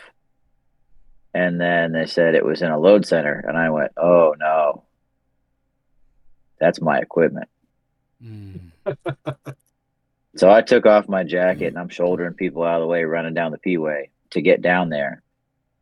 [1.35, 4.85] And then they said it was in a load center, and I went, oh no,
[6.61, 7.49] that's my equipment.
[8.23, 8.71] mm.
[10.37, 13.33] So I took off my jacket and I'm shouldering people out of the way, running
[13.33, 15.23] down the P way to get down there,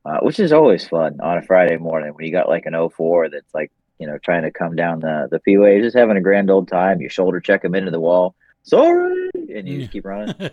[0.04, 3.30] uh, which is always fun on a Friday morning when you got like an 04
[3.30, 6.20] that's like, you know, trying to come down the, the P way, just having a
[6.20, 7.00] grand old time.
[7.00, 8.34] You shoulder check them into the wall.
[8.62, 9.30] Sorry.
[9.34, 10.34] And you just keep running.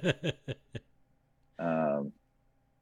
[1.61, 2.11] Um,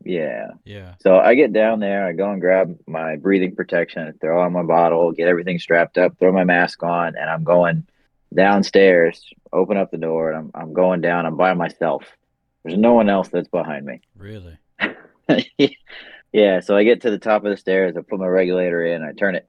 [0.05, 0.51] yeah.
[0.63, 0.93] yeah.
[1.01, 4.63] So I get down there, I go and grab my breathing protection, throw on my
[4.63, 7.85] bottle, get everything strapped up, throw my mask on, and I'm going
[8.33, 11.25] downstairs, open up the door, and I'm I'm going down.
[11.25, 12.05] I'm by myself.
[12.63, 14.01] There's no one else that's behind me.
[14.15, 14.57] Really.
[16.31, 19.03] yeah, so I get to the top of the stairs, I put my regulator in,
[19.03, 19.47] I turn it,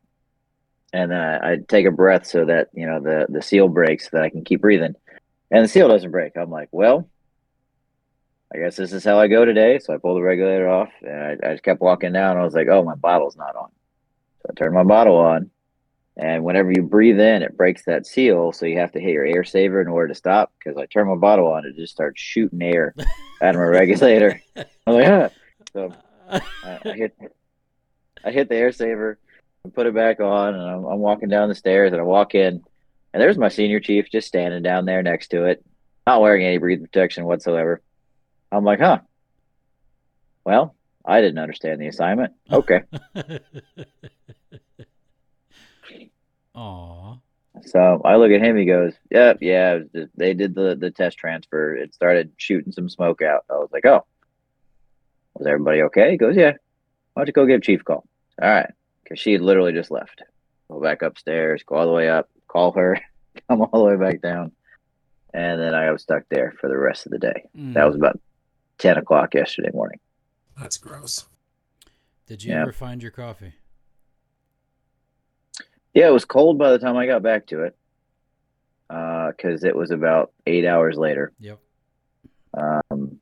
[0.93, 4.05] and then I, I take a breath so that you know the the seal breaks
[4.05, 4.95] so that I can keep breathing.
[5.51, 6.37] And the seal doesn't break.
[6.37, 7.09] I'm like, well,
[8.55, 9.79] I guess this is how I go today.
[9.79, 12.37] So I pull the regulator off and I, I just kept walking down.
[12.37, 13.71] I was like, oh, my bottle's not on.
[14.43, 15.51] So I turned my bottle on.
[16.17, 18.53] And whenever you breathe in, it breaks that seal.
[18.53, 20.53] So you have to hit your air saver in order to stop.
[20.59, 22.95] Because I turned my bottle on, it just starts shooting air
[23.41, 24.41] out of my regulator.
[24.57, 25.31] I'm like, ah.
[25.73, 25.95] So
[26.31, 27.15] I, I hit,
[28.25, 29.19] I hit the air saver
[29.65, 32.35] and put it back on, and I'm, I'm walking down the stairs, and I walk
[32.35, 32.63] in,
[33.13, 35.65] and there's my senior chief just standing down there next to it,
[36.07, 37.81] not wearing any breathing protection whatsoever.
[38.53, 39.01] I'm like, huh.
[40.45, 42.33] Well, I didn't understand the assignment.
[42.51, 42.83] Okay.
[46.55, 47.17] Aw.
[47.67, 48.57] So I look at him.
[48.57, 51.75] He goes, "Yep, yeah, just- they did the the test transfer.
[51.75, 54.05] It started shooting some smoke out." I was like, "Oh,
[55.35, 56.55] was everybody okay?" He goes, "Yeah."
[57.15, 58.05] Why don't you go give chief a call?
[58.41, 58.71] All right,
[59.03, 60.23] because she had literally just left.
[60.71, 63.01] Go back upstairs, go all the way up, call her,
[63.49, 64.53] come all the way back down,
[65.35, 67.45] and then I was stuck there for the rest of the day.
[67.57, 67.75] Mm.
[67.75, 68.21] That was about
[68.79, 69.99] ten o'clock yesterday morning.
[70.59, 71.27] That's gross.
[72.27, 72.63] Did you yeah.
[72.63, 73.55] ever find your coffee?
[75.93, 77.77] Yeah, it was cold by the time I got back to it,
[78.89, 81.33] because it was about eight hours later.
[81.41, 81.59] Yep.
[82.57, 83.21] um,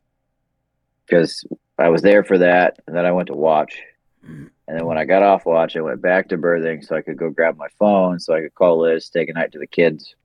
[1.07, 1.47] because
[1.79, 3.81] I was there for that, and then I went to watch,
[4.25, 4.51] mm.
[4.67, 7.17] and then when I got off watch, I went back to berthing so I could
[7.17, 10.17] go grab my phone, so I could call Liz, take a night to the kids,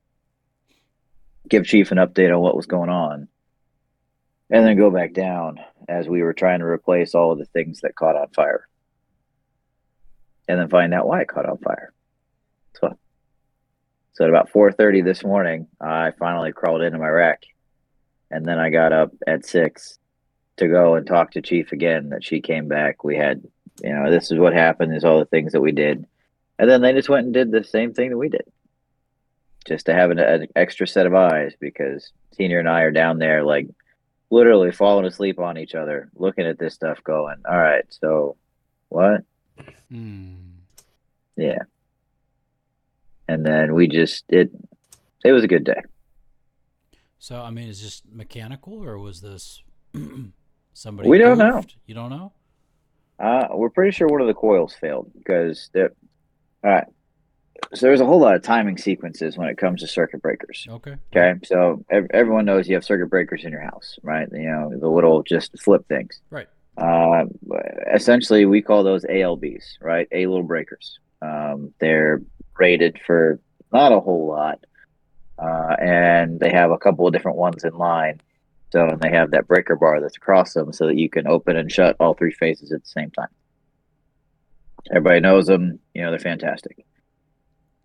[1.48, 3.28] give Chief an update on what was going on,
[4.50, 7.80] and then go back down as we were trying to replace all of the things
[7.82, 8.66] that caught on fire,
[10.48, 11.92] and then find out why it caught on fire.
[12.80, 12.98] So,
[14.14, 17.44] so at about four thirty this morning, I finally crawled into my rack,
[18.32, 20.00] and then I got up at six
[20.56, 22.10] to go and talk to Chief again.
[22.10, 23.04] That she came back.
[23.04, 23.42] We had,
[23.82, 24.92] you know, this is what happened.
[24.92, 26.06] These all the things that we did,
[26.58, 28.46] and then they just went and did the same thing that we did,
[29.66, 33.18] just to have an, an extra set of eyes because Senior and I are down
[33.18, 33.68] there like
[34.30, 38.36] literally falling asleep on each other, looking at this stuff, going, "All right, so
[38.88, 39.22] what?"
[39.92, 40.44] Mm.
[41.36, 41.62] Yeah.
[43.28, 44.50] And then we just it
[45.24, 45.80] it was a good day.
[47.18, 49.62] So I mean, is this mechanical or was this
[50.74, 51.08] somebody?
[51.08, 51.62] We don't know.
[51.86, 52.32] You don't know.
[53.18, 55.88] Uh, we're pretty sure one of the coils failed because all
[56.62, 56.86] right.
[57.72, 60.66] So there's a whole lot of timing sequences when it comes to circuit breakers.
[60.68, 60.96] Okay.
[61.14, 64.28] Okay, so ev- everyone knows you have circuit breakers in your house, right?
[64.30, 66.20] You know the little just flip things.
[66.30, 66.48] Right.
[66.76, 67.24] Uh,
[67.92, 70.08] essentially, we call those ALBs, right?
[70.12, 70.98] A little breakers.
[71.22, 72.20] Um, they're
[72.58, 73.40] rated for
[73.72, 74.64] not a whole lot,
[75.38, 78.20] uh, and they have a couple of different ones in line.
[78.74, 81.70] And they have that breaker bar that's across them, so that you can open and
[81.70, 83.28] shut all three phases at the same time.
[84.90, 85.78] Everybody knows them.
[85.94, 86.84] You know they're fantastic.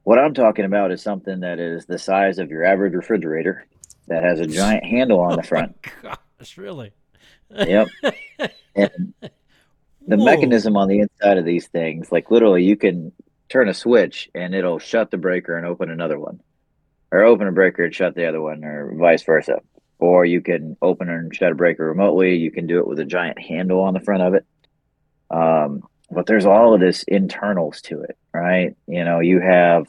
[0.04, 3.67] What I'm talking about is something that is the size of your average refrigerator,
[4.10, 5.75] that has a giant handle on the oh front.
[6.04, 6.91] Oh gosh, really?
[7.49, 7.88] Yep.
[8.75, 10.23] And the Whoa.
[10.23, 13.12] mechanism on the inside of these things, like literally, you can
[13.49, 16.39] turn a switch and it'll shut the breaker and open another one,
[17.12, 19.60] or open a breaker and shut the other one, or vice versa.
[19.99, 22.38] Or you can open and shut a breaker remotely.
[22.38, 24.45] You can do it with a giant handle on the front of it.
[25.29, 28.75] Um, but there's all of this internals to it, right?
[28.88, 29.88] You know, you have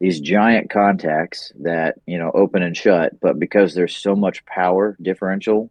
[0.00, 4.96] these giant contacts that you know open and shut, but because there's so much power
[5.00, 5.70] differential,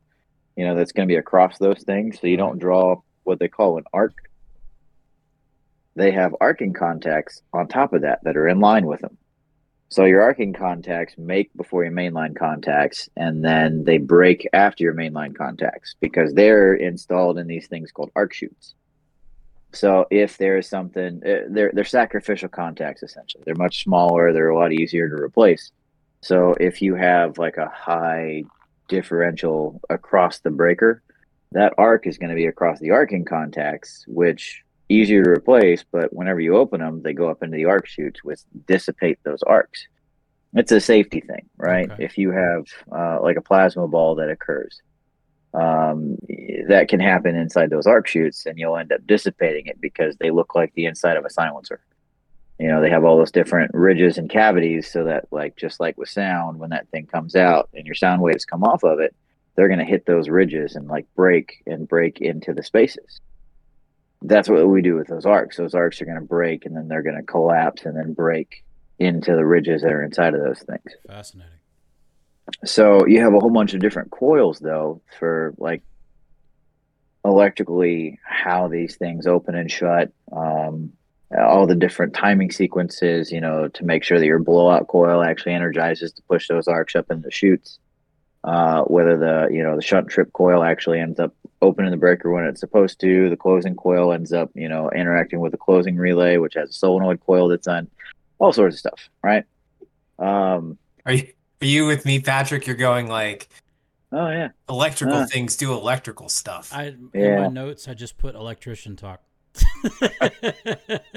[0.55, 3.47] you know that's going to be across those things, so you don't draw what they
[3.47, 4.15] call an arc.
[5.95, 9.17] They have arcing contacts on top of that that are in line with them.
[9.89, 14.93] So your arcing contacts make before your mainline contacts, and then they break after your
[14.93, 18.75] mainline contacts because they're installed in these things called arc chutes.
[19.71, 23.43] So if there is something, uh, they're they're sacrificial contacts essentially.
[23.45, 24.33] They're much smaller.
[24.33, 25.71] They're a lot easier to replace.
[26.21, 28.43] So if you have like a high
[28.87, 31.01] differential across the breaker,
[31.51, 35.83] that arc is going to be across the arcing contacts, which easier to replace.
[35.89, 39.43] But whenever you open them, they go up into the arc chutes, which dissipate those
[39.43, 39.87] arcs.
[40.53, 41.91] It's a safety thing, right?
[41.91, 42.03] Okay.
[42.03, 44.81] If you have uh, like a plasma ball that occurs,
[45.53, 46.17] um,
[46.67, 50.31] that can happen inside those arc chutes, and you'll end up dissipating it because they
[50.31, 51.79] look like the inside of a silencer.
[52.59, 55.97] You know, they have all those different ridges and cavities, so that, like, just like
[55.97, 59.15] with sound, when that thing comes out and your sound waves come off of it,
[59.55, 63.19] they're going to hit those ridges and like break and break into the spaces.
[64.21, 65.57] That's what we do with those arcs.
[65.57, 68.63] Those arcs are going to break and then they're going to collapse and then break
[68.99, 70.95] into the ridges that are inside of those things.
[71.05, 71.53] Fascinating.
[72.65, 75.83] So you have a whole bunch of different coils though for like
[77.25, 80.93] electrically how these things open and shut, um,
[81.37, 85.53] all the different timing sequences, you know, to make sure that your blowout coil actually
[85.53, 87.79] energizes to push those arcs up in the chutes.
[88.43, 92.31] Uh, whether the you know the shunt trip coil actually ends up opening the breaker
[92.31, 95.95] when it's supposed to, the closing coil ends up you know interacting with the closing
[95.97, 97.89] relay, which has a solenoid coil that's on,
[98.39, 99.43] all sorts of stuff, right?
[100.19, 101.27] Um, Are you
[101.61, 102.67] are you with me, Patrick?
[102.67, 103.49] You're going like
[104.11, 105.25] oh yeah, electrical Uh.
[105.27, 106.71] things do electrical stuff.
[106.73, 107.39] I in Yeah.
[107.41, 109.21] my notes I just put electrician talk.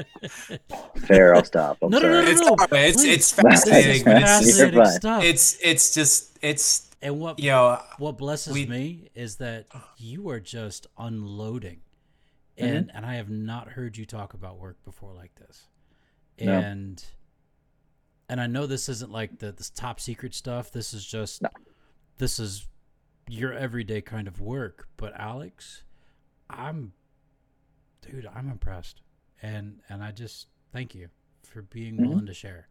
[1.06, 1.34] fair.
[1.34, 1.78] I'll stop.
[1.82, 2.14] I'm No, no, sorry.
[2.14, 5.24] no, no, it's no, it's it's fascinating, but it's fascinating stuff.
[5.24, 10.28] it's it's just it's and what you know what blesses we- me is that you
[10.30, 11.80] are just unloading,
[12.58, 12.76] Mm-hmm.
[12.76, 15.66] and and I have not heard you talk about work before like this,
[16.40, 16.52] No.
[16.52, 17.02] and
[18.28, 20.70] and I know this isn't like the this top secret stuff.
[20.70, 21.48] This is just No.
[22.18, 22.66] this is
[23.28, 24.88] your everyday kind of work.
[24.98, 25.84] But Alex,
[26.50, 26.92] I'm
[28.02, 29.02] dude, I'm impressed,
[29.42, 31.08] and and I just thank you
[31.44, 32.08] for being Mhm.
[32.08, 32.68] willing to share.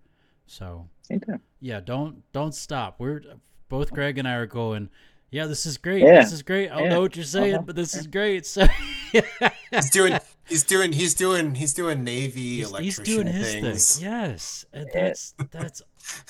[0.48, 1.42] So Anytime.
[1.60, 3.00] yeah, don't don't stop.
[3.00, 3.22] We're
[3.68, 4.90] both Greg and I are going.
[5.32, 6.02] Yeah, this is great.
[6.02, 6.22] Yeah.
[6.24, 6.72] This is great.
[6.72, 6.90] I don't Yeah.
[6.90, 7.64] know what you're saying, Uh-huh.
[7.68, 8.48] but this is great.
[8.48, 8.66] So
[9.12, 13.96] he's doing he's doing he's doing he's doing navy he's, electrician he's doing his things.
[14.00, 14.06] thing.
[14.12, 15.82] Yes, and that's that's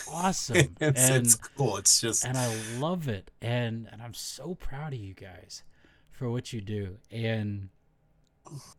[0.10, 0.58] awesome.
[0.82, 1.78] it's, and it's cool.
[1.78, 3.32] It's just and I love it.
[3.42, 5.64] And and I'm so proud of you guys
[6.12, 6.98] for what you do.
[7.10, 7.70] And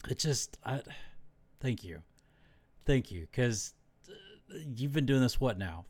[0.09, 0.81] it just I
[1.61, 2.03] thank you.
[2.85, 3.75] Thank you cuz
[4.77, 5.85] you've been doing this what now?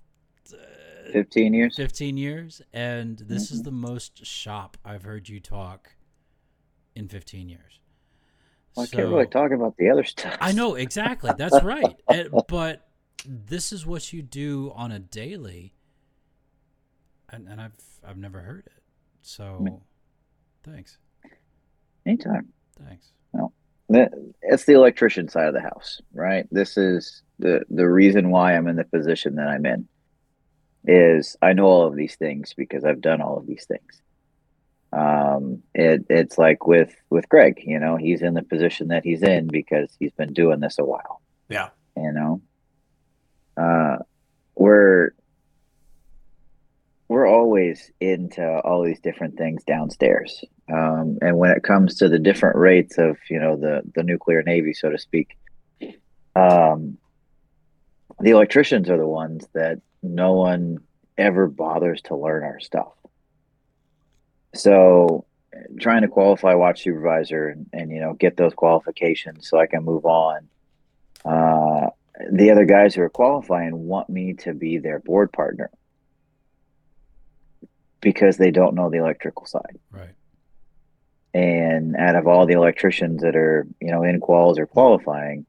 [1.13, 1.77] Fifteen years.
[1.77, 3.55] 15 years and this Mm-hmm.
[3.55, 5.95] is the most shop I've heard you talk
[6.95, 7.81] in 15 years.
[8.77, 10.37] Well, I can't really talk about the other stuff.
[10.41, 11.31] I know exactly.
[11.37, 11.97] That's right.
[12.09, 12.89] And- but
[13.27, 15.75] this is what you do on a daily
[17.29, 18.83] and, and I've I've never heard it.
[19.23, 19.81] So
[20.63, 20.99] thanks.
[22.07, 22.53] Anytime.
[22.79, 23.13] Thanks.
[24.43, 26.47] It's the electrician side of the house, right?
[26.51, 29.89] This is the the reason why I'm in the position that I'm in.
[30.87, 34.01] Is I know all of these things because I've done all of these things.
[34.93, 39.23] Um, it it's like with with Greg, you know, he's in the position that he's
[39.23, 41.21] in because he's been doing this a while.
[41.49, 41.69] yeah.
[41.97, 42.41] you know
[43.57, 43.99] uh
[44.55, 45.13] we're
[47.11, 50.45] we're always into all these different things downstairs.
[50.73, 54.43] Um and when it comes to the different rates of you know the the nuclear
[54.45, 55.37] navy so to speak
[56.37, 56.99] um
[58.21, 60.79] the electricians are the ones that no one
[61.19, 62.93] ever bothers to learn our stuff.
[64.55, 65.27] So
[65.81, 69.85] trying to qualify watch supervisor and, and you know get those qualifications so i can
[69.85, 70.49] move on
[71.25, 71.89] uh,
[72.31, 75.69] the other guys who are qualifying want me to be their board partner
[78.01, 79.79] because they don't know the electrical side.
[79.91, 80.11] Right.
[81.33, 85.47] And out of all the electricians that are, you know, in quals or qualifying,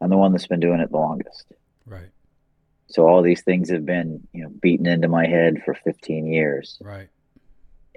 [0.00, 1.52] I'm the one that's been doing it the longest.
[1.86, 2.10] Right.
[2.88, 6.78] So all these things have been, you know, beaten into my head for 15 years,
[6.82, 7.08] Right.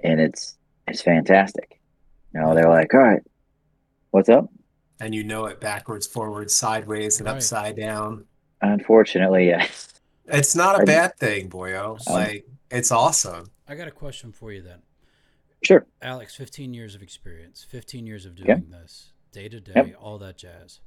[0.02, 0.56] and it's
[0.88, 1.78] it's fantastic.
[2.34, 3.22] You know, they're like, "All right,
[4.10, 4.48] what's up?"
[4.98, 7.36] And you know it backwards, forwards, sideways, and Right.
[7.36, 8.24] upside down.
[8.62, 9.88] Unfortunately, yes.
[10.26, 11.98] It's not a I- bad thing, boyo.
[12.08, 13.50] Um, Like it's awesome.
[13.70, 14.82] I got a question for you then.
[15.62, 15.86] Sure.
[16.02, 20.36] Alex, 15 years of experience, 15 years of doing this, day to day, all that
[20.38, 20.80] jazz.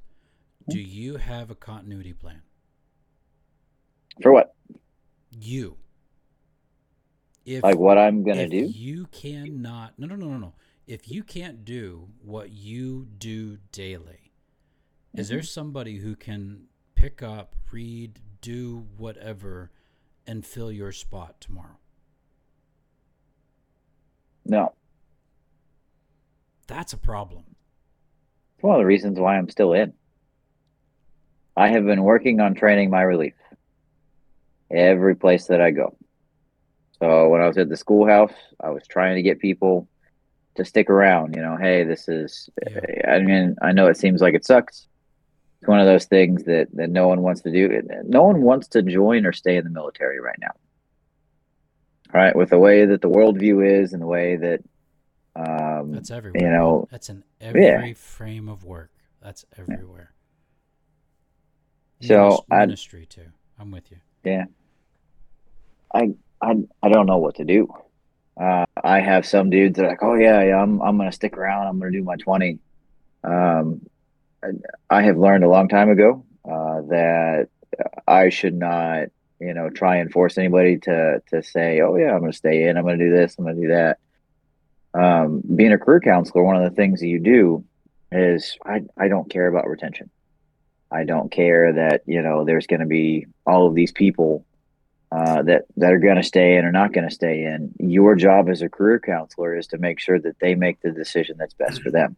[0.68, 2.42] Do you have a continuity plan?
[4.20, 4.54] For what?
[5.30, 5.76] You.
[7.46, 8.66] If Like what I'm gonna do?
[8.66, 10.54] you cannot no no no no no.
[10.86, 14.32] If you can't do what you do daily,
[15.14, 15.34] is Mm-hmm.
[15.36, 16.64] there somebody who can
[16.94, 19.70] pick up, read, do whatever,
[20.26, 21.78] and fill your spot tomorrow?
[24.44, 24.74] No.
[26.66, 27.44] That's a problem.
[28.54, 29.92] It's one of the reasons why I'm still in.
[31.56, 33.34] I have been working on training my relief
[34.70, 35.96] every place that I go.
[36.98, 39.88] So when I was at the schoolhouse, I was trying to get people
[40.56, 41.34] to stick around.
[41.36, 42.48] You know, hey, this is.
[42.68, 43.12] Yeah.
[43.12, 44.88] I mean, I know it seems like it sucks.
[45.60, 47.68] It's one of those things that that no one wants to do.
[48.04, 50.52] No one wants to join or stay in the military right now.
[52.14, 54.60] Right, with the way that the worldview is and the way that
[55.34, 56.42] um, That's everywhere.
[56.42, 58.92] You know, that's in every frame of work.
[59.20, 60.12] That's everywhere.
[62.00, 63.26] So, Minis- I- ministry too.
[63.58, 63.98] I'm with you.
[64.22, 64.44] Yeah.
[65.92, 67.68] I I don't know what to do.
[68.36, 71.36] Uh, I have some dudes that are like, oh yeah, yeah, I'm I'm gonna stick
[71.36, 71.66] around.
[71.66, 72.58] I'm gonna do my twenty.
[73.22, 73.86] Um,
[74.42, 74.48] I,
[74.90, 77.48] I have learned a long time ago uh, that
[78.06, 79.08] I should not,
[79.40, 82.76] you know, try and force anybody to to say, oh yeah, I'm gonna stay in.
[82.76, 83.36] I'm gonna do this.
[83.38, 83.98] I'm gonna do that.
[84.94, 87.64] Um, being a career counselor, one of the things that you do
[88.12, 90.10] is I I don't care about retention.
[90.90, 94.46] I don't care that you know there's going to be all of these people
[95.10, 97.74] uh, that that are going to stay in or not going to stay in.
[97.80, 101.36] Your job as a career counselor is to make sure that they make the decision
[101.38, 102.16] that's best for them,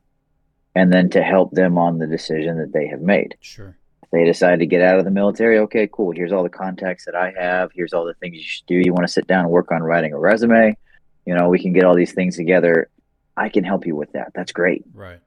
[0.74, 3.36] and then to help them on the decision that they have made.
[3.40, 3.78] Sure.
[4.06, 6.12] If they decide to get out of the military, okay, cool.
[6.12, 7.70] Here's all the contacts that I have.
[7.74, 8.76] Here's all the things you should do.
[8.76, 10.76] You want to sit down and work on writing a resume.
[11.24, 12.88] You know, we can get all these things together.
[13.36, 14.30] I can help you with that.
[14.34, 14.84] That's great.
[14.94, 15.18] Right.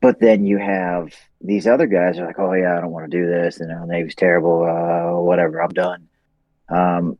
[0.00, 3.16] But then you have these other guys are like, oh yeah, I don't want to
[3.18, 6.08] do this, and you know, Navy's terrible, uh, whatever, I'm done.
[6.68, 7.18] Um,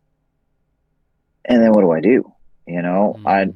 [1.44, 2.32] and then what do I do?
[2.66, 3.55] You know, I Mm,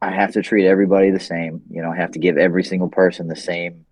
[0.00, 1.62] I have to treat everybody the same.
[1.70, 3.84] You know, I have to give every single person the same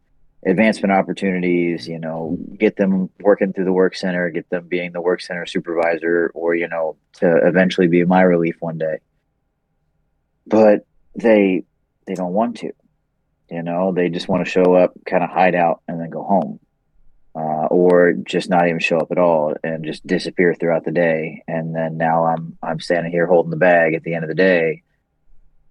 [0.45, 1.89] advancement opportunities.
[1.89, 5.47] You know, get them working through the work center, get them being the work center
[5.47, 8.99] supervisor, or you know, to eventually be my relief one day.
[10.47, 11.64] But they
[12.07, 12.72] they don't want to.
[13.51, 16.24] You know, they just want to show up, kind of hide out, and then go
[16.24, 16.59] home,
[17.34, 21.45] uh, or just not even show up at all and just disappear throughout the day.
[21.47, 24.34] And then now I'm I'm standing here holding the bag at the end of the
[24.34, 24.82] day,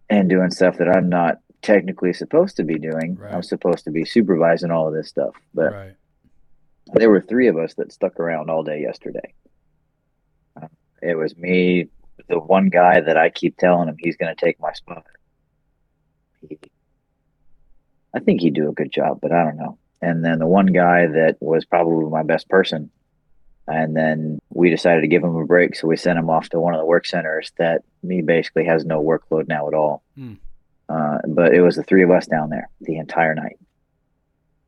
[0.10, 3.18] and doing stuff that I'm not technically supposed to be doing.
[3.34, 5.96] I'm supposed to be supervising all of this stuff, but right.
[6.94, 9.34] there were three of us that stuck around all day yesterday.
[10.62, 10.68] Uh,
[11.02, 11.90] It was me,
[12.28, 15.04] the one guy that I keep telling him he's going to take my spot.
[16.48, 16.58] He,
[18.14, 19.78] I think he'd do a good job, but I don't know.
[20.02, 22.92] And then the one guy that was probably my best person.
[23.68, 26.60] And then we decided to give him a break, so we sent him off to
[26.60, 30.04] one of the work centers that me basically has no workload now at all.
[30.16, 30.34] Hmm.
[30.88, 33.58] Uh, but it was the three of us down there the entire night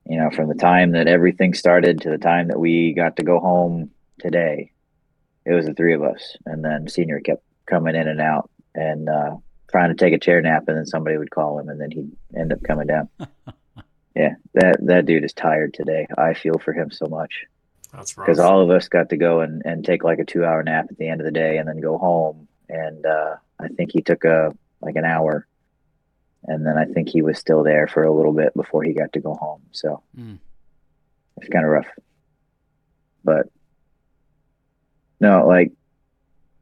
[0.07, 3.23] you know, from the time that everything started to the time that we got to
[3.23, 4.71] go home today,
[5.45, 6.37] it was the three of us.
[6.45, 9.35] And then senior kept coming in and out and uh,
[9.69, 12.11] trying to take a chair nap, and then somebody would call him, and then he'd
[12.37, 13.09] end up coming down.
[14.15, 16.07] yeah, that that dude is tired today.
[16.17, 17.43] I feel for him so much
[17.91, 18.27] That's rough.
[18.27, 20.87] because all of us got to go and, and take like a two hour nap
[20.89, 22.47] at the end of the day, and then go home.
[22.69, 25.47] And uh, I think he took a like an hour.
[26.45, 29.13] And then I think he was still there for a little bit before he got
[29.13, 29.61] to go home.
[29.71, 30.39] So Mm.
[31.37, 31.87] it's kind of rough.
[33.23, 33.47] But
[35.19, 35.71] no, like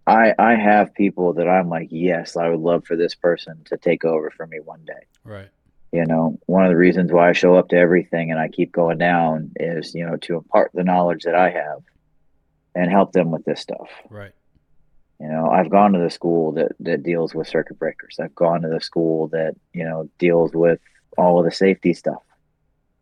[0.07, 3.77] I I have people that I'm like, yes, I would love for this person to
[3.77, 5.05] take over for me one day.
[5.23, 5.49] Right.
[5.91, 8.71] You know, one of the reasons why I show up to everything and I keep
[8.71, 11.83] going down is, you know, to impart the knowledge that I have
[12.73, 13.89] and help them with this stuff.
[14.09, 14.31] Right.
[15.19, 18.17] You know, I've gone to the school that that deals with circuit breakers.
[18.21, 20.79] I've gone to the school that you know deals with
[21.17, 22.21] all of the safety stuff.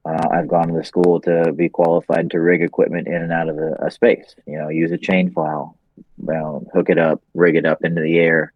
[0.05, 3.49] Uh, I've gone to the school to be qualified to rig equipment in and out
[3.49, 4.35] of a, a space.
[4.45, 5.77] You know, use a chain fall,
[6.17, 8.53] well, hook it up, rig it up into the air,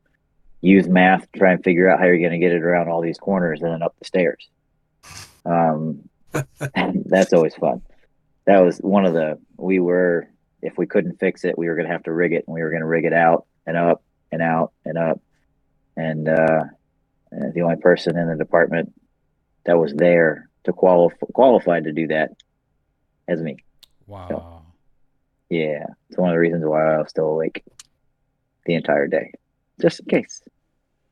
[0.62, 3.02] use math to try and figure out how you're going to get it around all
[3.02, 4.50] these corners and then up the stairs.
[5.46, 6.10] Um,
[7.06, 7.82] that's always fun.
[8.46, 10.30] That was one of the we were
[10.62, 12.62] if we couldn't fix it, we were going to have to rig it, and we
[12.62, 15.22] were going to rig it out and up and out and up.
[15.96, 16.66] And uh,
[17.32, 18.94] the only person in the department
[19.66, 22.32] that was there to qualify qualified to do that
[23.28, 23.58] is me.
[24.06, 24.64] Wow.
[25.50, 27.64] Yeah, it's one of the reasons why I was still awake
[28.66, 29.32] the entire day,
[29.82, 30.42] just in case.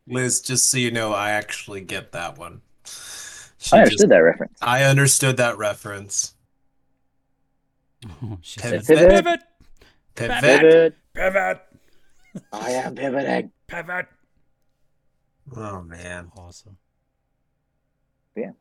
[0.07, 2.61] Liz, just so you know, I actually get that one.
[2.85, 4.57] She I just- understood that reference.
[4.61, 6.34] I understood that reference.
[8.41, 8.85] She Pivot.
[8.85, 9.41] said, Pivot.
[10.15, 10.41] pivot.
[10.41, 10.41] Pivot.
[10.41, 10.95] Pivot.
[11.13, 11.61] Pivot.
[12.51, 13.51] I am pivoting.
[13.67, 14.07] Pivot.
[15.55, 16.31] Oh man.
[16.37, 16.77] Awesome.
[18.35, 18.51] Yeah.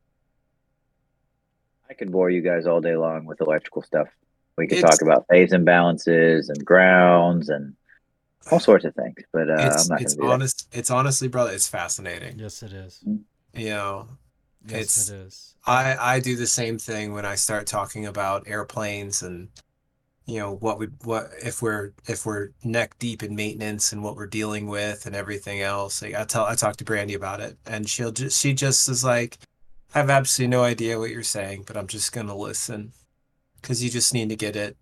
[1.91, 4.09] I could bore you guys all day long with electrical stuff.
[4.57, 7.75] We could It's- talk about phase imbalances and grounds and
[8.51, 10.65] all sorts of things, but uh, it's I'm not it's to do that.
[10.73, 11.51] It's honestly, brother.
[11.53, 12.39] It's fascinating.
[12.39, 13.03] Yes, it is.
[13.55, 14.09] You know,
[14.67, 15.55] Yes, It's- it is.
[15.67, 19.49] I I do the same thing when I start talking about airplanes and
[20.27, 24.17] you know what we what if we're if we're neck deep in maintenance and what
[24.17, 26.03] we're dealing with and everything else.
[26.03, 29.03] Like I tell I talk to Brandy about it and she'll just she just is
[29.05, 29.39] like
[29.95, 32.93] I have absolutely no idea what you're saying, but I'm just gonna listen
[33.61, 34.77] because you just need to get it.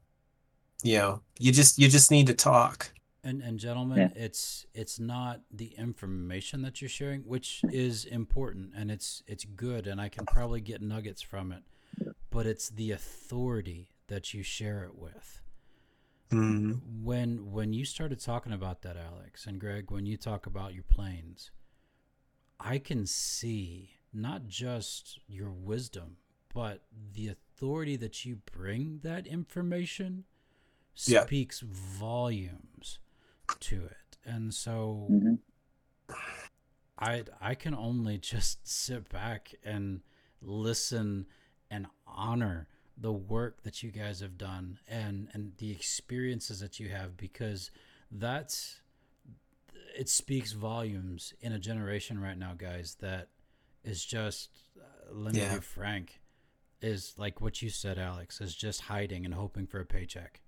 [0.83, 2.93] You know, you just you just need to talk.
[3.25, 8.91] And and gentlemen, it's it's not the information that you're sharing, which is important and
[8.91, 11.63] it's it's good and I can probably get nuggets from it,
[12.31, 15.41] but it's the authority that you share it with.
[16.31, 20.75] Mm, When when you started talking about that, Alex and Greg, when you talk about
[20.75, 21.53] your planes,
[22.59, 26.17] I can see not just your wisdom,
[26.53, 30.25] but the authority that you bring that information
[31.07, 31.25] Yeah.
[31.25, 32.99] speaks volumes
[33.61, 34.19] to it.
[34.25, 35.39] And so Mhm.
[36.99, 40.01] I I can only just sit back and
[40.41, 41.27] listen
[41.71, 46.89] and honor the work that you guys have done and and the experiences that you
[46.91, 47.71] have because
[48.11, 48.81] that's
[49.97, 53.29] it speaks volumes in a generation right now guys that
[53.85, 55.55] is just uh, let me Yeah.
[55.55, 56.21] be frank
[56.83, 60.43] is like what you said alex is just hiding and hoping for a paycheck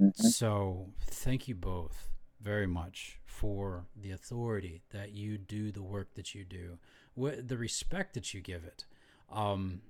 [0.00, 0.14] Mhm.
[0.16, 2.08] so, thank you both
[2.40, 6.78] very much for the authority that you do the work that you do,
[7.20, 8.84] wh- the respect that you give it.
[9.30, 9.82] Um,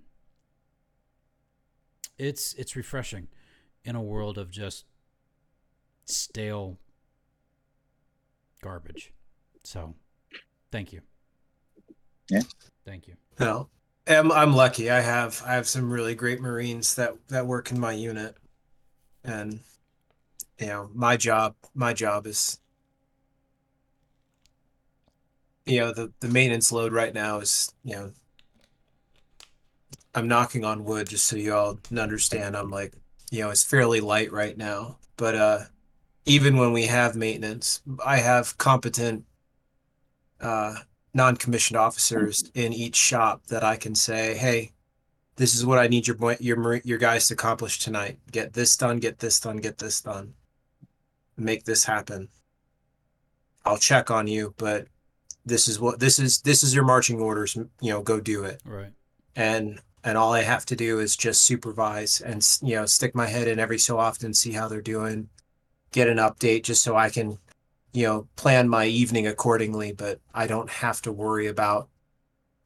[2.19, 3.29] it's it's refreshing
[3.85, 4.85] in a world of just
[6.07, 6.79] stale
[8.63, 9.13] garbage.
[9.65, 9.95] So,
[10.71, 11.03] thank you.
[12.31, 12.43] Yeah.
[12.85, 13.17] Thank you.
[13.39, 13.69] No,
[14.07, 14.91] I'm I'm lucky.
[14.91, 18.37] I have I have some really great Marines that that work in my unit,
[19.25, 19.61] and
[20.59, 22.59] you know my job my job is
[25.67, 28.13] you know the the maintenance load right now is you know
[30.15, 32.57] I'm knocking on wood just so you all understand.
[32.57, 32.95] I'm like
[33.31, 35.59] you know it's fairly light right now, but uh
[36.25, 39.25] even when we have maintenance, I have competent
[40.41, 40.77] uh
[41.15, 44.73] non-commissioned officers in each shop that I can say, "Hey,
[45.37, 48.19] this is what I need your your your guys to accomplish tonight.
[48.31, 50.35] Get this done, get this done, get this done.
[51.39, 52.29] Make this happen.
[53.65, 54.89] I'll check on you, but
[55.45, 58.61] this is what this is this is your marching orders, you know, go do it."
[58.65, 58.93] Right.
[59.37, 63.27] And and all I have to do is just supervise and you know, stick my
[63.27, 65.29] head in every so often, see how they're doing,
[65.93, 67.39] get an update just so I can
[67.93, 71.89] you know, plan my evening accordingly, but I don't have to worry about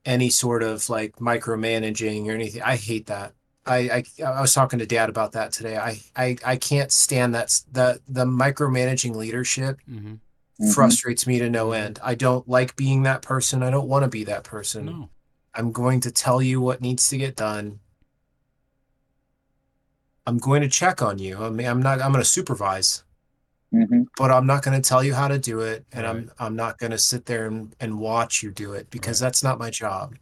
[0.04, 2.62] any sort of like micromanaging or anything.
[2.62, 3.32] I hate that.
[3.64, 5.76] I, I I was talking to dad about that today.
[5.76, 10.14] I I, I can't stand that the the micromanaging leadership Mm-hmm.
[10.60, 10.74] Mhm.
[10.74, 11.98] frustrates me to no end.
[12.02, 13.62] I don't like being that person.
[13.62, 14.84] I don't want to be that person.
[14.86, 15.10] No.
[15.54, 17.80] I'm going to tell you what needs to get done.
[20.26, 21.36] I'm going to check on you.
[21.42, 23.02] I mean, I'm not I'm going to supervise
[23.74, 24.06] Mhm.
[24.18, 26.10] but I'm not going to tell you how to do it, and Right.
[26.16, 29.26] I'm I'm not going to sit there and, and watch you do it because Right.
[29.28, 30.14] that's not my job.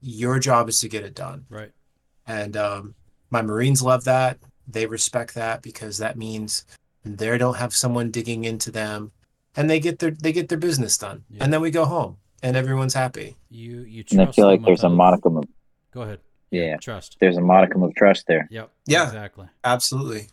[0.00, 1.72] Your job is to get it done, Right.
[2.26, 2.94] And um,
[3.30, 4.38] my Marines love that.
[4.68, 6.64] They respect that because that means
[7.04, 9.12] they don't have someone digging into them,
[9.56, 11.44] and they get their they get their business done, Yeah.
[11.44, 13.36] and then we go home, and everyone's happy.
[13.48, 15.44] You you And I feel like there's a modicum of
[15.92, 16.18] Go ahead.
[16.50, 17.16] yeah, Trust.
[17.20, 18.48] there's a modicum of trust there.
[18.50, 18.70] Yep.
[18.86, 19.04] Yeah.
[19.04, 19.46] Exactly.
[19.64, 20.28] Absolutely.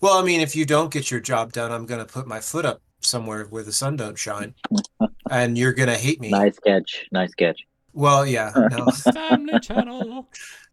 [0.00, 2.40] Well, I mean, if you don't get your job done, I'm going to put my
[2.40, 4.54] foot up somewhere where the sun don't shine,
[5.30, 6.30] and you're going to hate me.
[6.30, 7.60] Nice catch, nice catch.
[7.94, 8.52] Well, yeah.
[8.70, 8.86] No.
[9.12, 10.28] Family channel.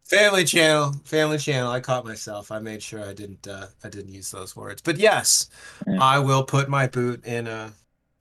[0.08, 1.70] Family channel, family channel.
[1.72, 2.52] I caught myself.
[2.52, 3.48] I made sure I didn't.
[3.48, 4.80] Uh, I didn't use those words.
[4.80, 5.48] But yes,
[5.86, 5.98] Yeah.
[6.00, 7.72] I will put my boot in uh,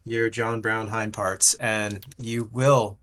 [0.04, 2.98] your John Brown hind parts, and you will,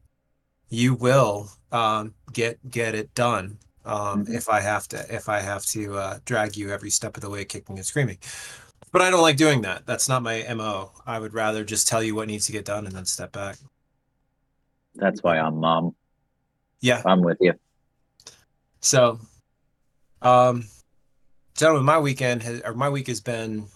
[0.70, 3.59] you will um, get get it done.
[3.85, 4.35] Um, Mhm.
[4.35, 7.30] If I have to, if I have to uh, drag you every step of the
[7.30, 8.18] way, kicking and screaming.
[8.93, 9.87] But I don't like doing that.
[9.87, 10.93] That's not my mo.
[11.07, 13.59] I would rather just tell you what needs to get done and then step back.
[14.95, 15.95] That's why I'm mom.
[16.80, 17.03] Yeah.
[17.07, 17.55] I'm with you.
[18.83, 19.20] So,
[20.20, 20.64] um,
[21.57, 23.68] gentlemen, my weekend has, or my week has been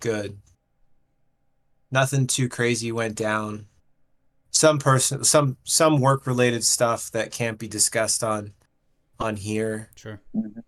[0.00, 0.38] good.
[1.90, 3.66] Nothing too crazy went down.
[4.50, 8.52] Some person, some some work related stuff that can't be discussed on
[9.20, 10.20] on here Sure.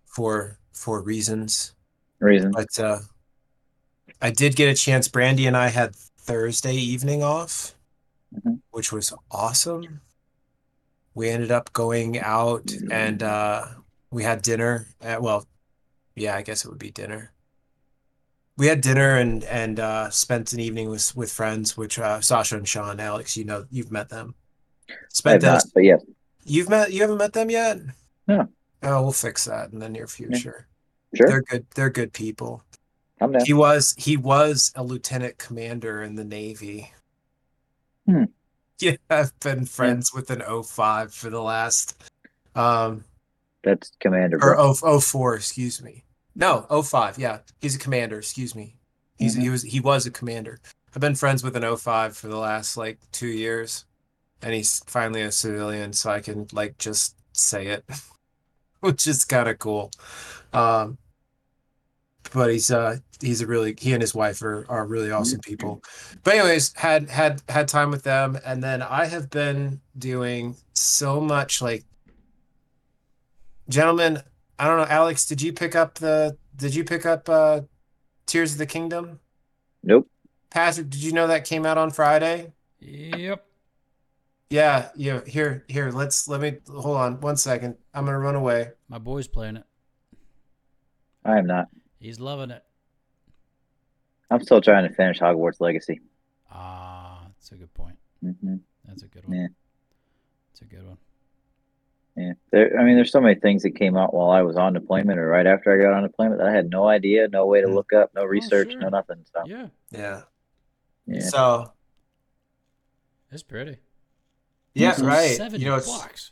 [0.05, 1.73] for for reasons.
[2.19, 2.51] Reason.
[2.51, 2.99] But uh,
[4.21, 5.07] I did get a chance.
[5.07, 7.75] Brandy and I had Thursday evening off,
[8.35, 8.61] Mhm.
[8.71, 10.01] which was awesome.
[11.13, 13.65] We ended up going out and uh,
[14.11, 14.87] we had dinner.
[15.01, 15.45] At, well,
[16.15, 17.31] yeah, I guess it would be dinner.
[18.57, 22.57] We had dinner and and uh, spent an evening with with friends, which uh, Sasha
[22.57, 24.35] and Sean, Alex, you know, you've met them.
[25.09, 25.65] Spent those.
[25.65, 26.01] but yes,
[26.43, 26.91] You've met.
[26.91, 27.79] You haven't met them yet.
[28.27, 28.47] No.
[28.83, 30.67] Oh, we'll fix that in the near future.
[31.15, 31.27] sure.
[31.27, 31.65] They're good.
[31.75, 32.63] They're good people.
[33.45, 36.91] He was he was a lieutenant commander in the Navy.
[38.07, 38.23] Hmm.
[38.85, 42.01] Yeah, I've been friends with an 05 for the last
[42.55, 43.03] um
[43.63, 44.37] That's Commander.
[44.37, 44.73] or Bro.
[44.73, 46.03] 0, 04, excuse me.
[46.35, 47.39] No, 05, yeah.
[47.59, 48.75] He's a commander, excuse me.
[49.17, 50.59] He's he was he was a commander.
[50.95, 53.85] I've been friends with an 05 for the last like 2 years.
[54.41, 57.85] And he's finally a civilian so I can like just say it.
[58.79, 59.91] Which is kind of cool.
[60.53, 60.97] Um
[62.33, 65.81] but he's uh he's a really he and his wife are are really awesome people
[66.23, 71.19] but anyways had had had time with them and then i have been doing so
[71.21, 71.83] much like
[73.69, 74.21] gentlemen
[74.59, 77.61] i don't know alex did you pick up the did you pick up uh
[78.25, 79.19] tears of the kingdom
[79.83, 80.07] Nope.
[80.49, 83.45] patrick did you know that came out on friday Yep.
[84.49, 88.71] yeah yeah here here let's let me hold on one second i'm gonna run away
[88.89, 89.63] My boy's playing it.
[91.23, 91.67] I am not.
[92.01, 92.63] He's loving it.
[94.31, 96.01] I'm still trying to finish Hogwarts Legacy.
[96.51, 97.95] Ah, that's a good point.
[98.21, 98.55] hmm
[98.87, 99.37] That's a good one.
[99.37, 99.47] Yeah.
[100.51, 100.97] That's a good one.
[102.17, 102.33] Yeah.
[102.51, 102.79] There.
[102.79, 105.27] I mean, there's so many things that came out while I was on deployment or
[105.27, 107.93] right after I got on deployment that I had no idea, no way to look
[107.93, 108.81] up, no research, sure.
[108.81, 109.23] no nothing.
[109.33, 110.21] So Yeah, yeah
[111.05, 111.21] yeah.
[111.21, 111.71] so
[113.31, 113.77] it's pretty.
[114.73, 116.31] yeah right Seventy you know it's bucks.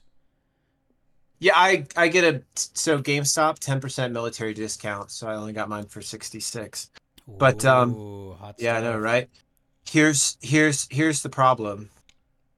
[1.39, 5.69] Yeah, I I get a so GameStop ten percent military discount, so I only got
[5.69, 6.89] mine for sixty six.
[7.27, 9.29] But, um, Ooh, hot Yeah, I know, right?
[9.89, 11.89] Here's here's here's the problem.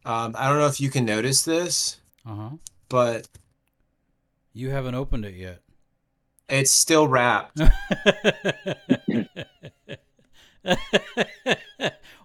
[0.05, 2.51] Um, I don't know if you can notice this, Uh-huh.
[2.89, 3.27] but
[4.53, 5.59] You haven't opened it yet.
[6.49, 7.59] it's still wrapped.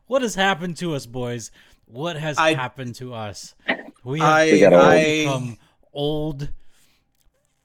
[0.07, 1.51] what has happened to us, boys?
[1.87, 3.55] What has I- happened to us?
[4.05, 5.59] We have I We
[5.97, 6.43] old.
[6.43, 6.49] I become old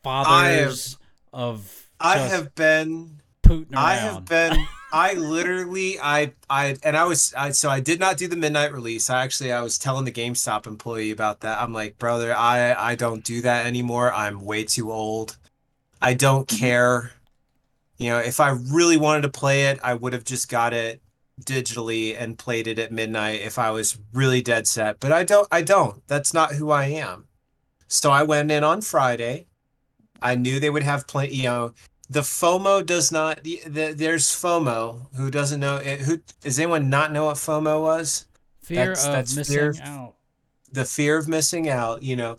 [0.03, 0.97] fathers
[1.33, 3.85] of I have been pooting around.
[3.85, 8.17] I have been I literally I I and I was I so I did not
[8.17, 9.09] do the midnight release.
[9.09, 11.61] I actually I was telling the GameStop employee about that.
[11.61, 14.11] I'm like, brother, I I don't do that anymore.
[14.13, 15.37] I'm way too old.
[16.01, 16.57] I don't mm-hmm.
[16.57, 17.11] care.
[17.97, 21.01] You know, if I really wanted to play it, I would have just got it
[21.41, 24.99] digitally and played it at midnight if I was really dead set.
[24.99, 26.05] But I don't I don't.
[26.07, 27.27] That's not who I am.
[27.91, 29.47] So I went in on Friday.
[30.21, 31.73] I knew they would have plenty, you know,
[32.09, 33.43] the FOMO does not.
[33.43, 35.07] The, the, there's FOMO.
[35.15, 35.77] Who doesn't know?
[35.77, 38.25] It, who does anyone not know what FOMO was?
[38.61, 40.15] fear that's- of that's missing fear- out.
[40.71, 42.01] The fear of missing out.
[42.01, 42.37] You know,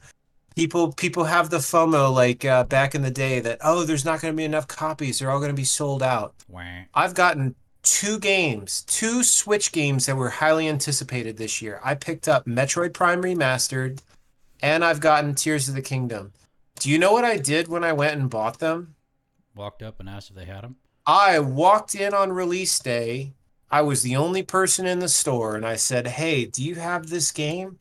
[0.57, 4.21] people people have the FOMO like uh, back in the day that oh, there's not
[4.23, 5.19] going to be enough copies.
[5.19, 6.35] They're all going to be sold out.
[6.49, 6.63] Wah.
[6.95, 11.79] I've gotten two games, two Switch games that were highly anticipated this year.
[11.85, 14.01] I picked up Metroid Prime Remastered,
[14.63, 16.33] and I've gotten Tears of the Kingdom.
[16.79, 18.95] Do you know what I did when I went and bought them?
[19.55, 20.77] Walked up and asked if they had them.
[21.07, 23.35] I walked in on release day.
[23.71, 27.09] I was the only person in the store, and I said, Hey, do you have
[27.09, 27.79] this game?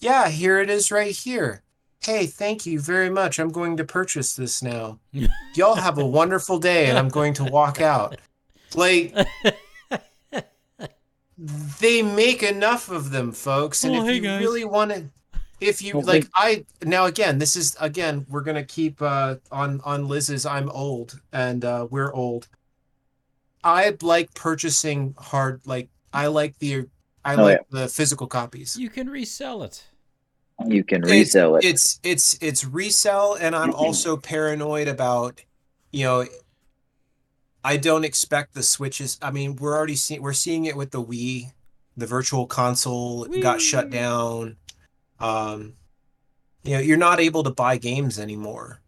[0.00, 1.62] Yeah, here it is right here.
[2.04, 3.38] Hey, thank you very much.
[3.38, 4.98] I'm going to purchase this now.
[5.54, 8.16] Y'all have a wonderful day, and I'm going to walk out.
[8.74, 9.14] Like,
[11.80, 13.84] they make enough of them, folks.
[13.84, 14.40] And Oh, if hey, you guys.
[14.40, 15.08] really want to,
[15.60, 19.36] if you Well, like, they- I now again, this is again, we're gonna keep uh,
[19.50, 20.46] on on Liz's.
[20.46, 22.48] I'm old, and uh, we're old.
[23.64, 25.60] I like purchasing hard.
[25.66, 26.86] Like I like the
[27.24, 28.76] I Oh, like the physical copies.
[28.78, 29.84] You can resell it.
[30.66, 31.64] You can resell it.
[31.64, 35.40] It's it's it's resell, and I'm also paranoid about,
[35.92, 36.26] you know.
[37.64, 39.18] I don't expect the switches.
[39.20, 41.52] I mean, we're already seeing we're seeing it with the Wii.
[41.96, 44.56] The virtual console got shut down.
[45.20, 45.74] Um,
[46.64, 48.80] you know, you're not able to buy games anymore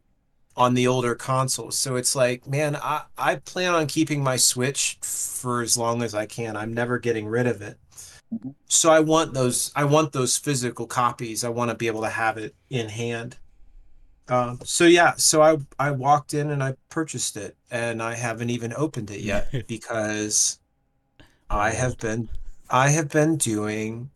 [0.57, 1.79] on the older consoles.
[1.79, 6.15] So it's like, man, I I plan on keeping my Switch for as long as
[6.15, 6.57] I can.
[6.57, 7.79] I'm never getting rid of it.
[8.33, 8.55] Mhm.
[8.69, 11.45] So I want those I want those physical copies.
[11.45, 13.39] I want to be able to have it in hand.
[14.29, 18.51] Um, so yeah, so I I walked in and I purchased it, and I haven't
[18.51, 20.61] even opened it yet because
[21.51, 22.31] I have been
[22.71, 24.11] I have been doing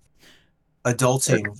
[0.84, 1.58] adulting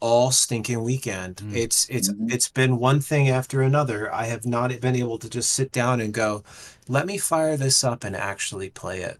[0.00, 1.36] all stinking weekend.
[1.36, 1.56] Mm.
[1.56, 2.32] It's it's Mhm.
[2.32, 4.12] it's been one thing after another.
[4.12, 6.44] I have not been able to just sit down and go,
[6.88, 9.18] let me fire this up and actually play it.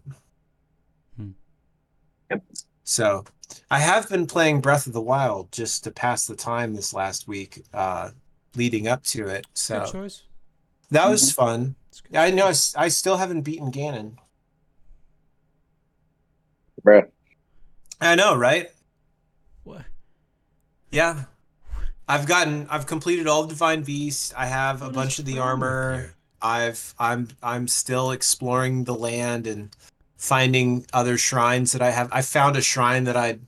[2.31, 2.43] Yep.
[2.83, 3.23] So
[3.69, 7.27] I have been playing Breath of the Wild just to pass the time this last
[7.27, 8.09] week, uh,
[8.55, 9.45] leading up to it.
[9.53, 10.23] So Good choice.
[10.91, 11.75] that was fun.
[11.89, 12.13] It's good.
[12.13, 12.47] Yeah, I know.
[12.47, 14.17] I, s- I still haven't beaten Ganon.
[16.83, 17.07] Bruh.
[18.01, 18.69] I know, right?
[20.95, 21.01] What?
[21.01, 21.23] Yeah.
[22.07, 24.33] I've gotten I've completed all of Divine Beast.
[24.37, 26.13] I have a What is bunch of the armor.
[26.41, 29.75] I've I'm I'm still exploring the land and
[30.17, 32.09] finding other shrines that I have.
[32.11, 33.39] I found a shrine that I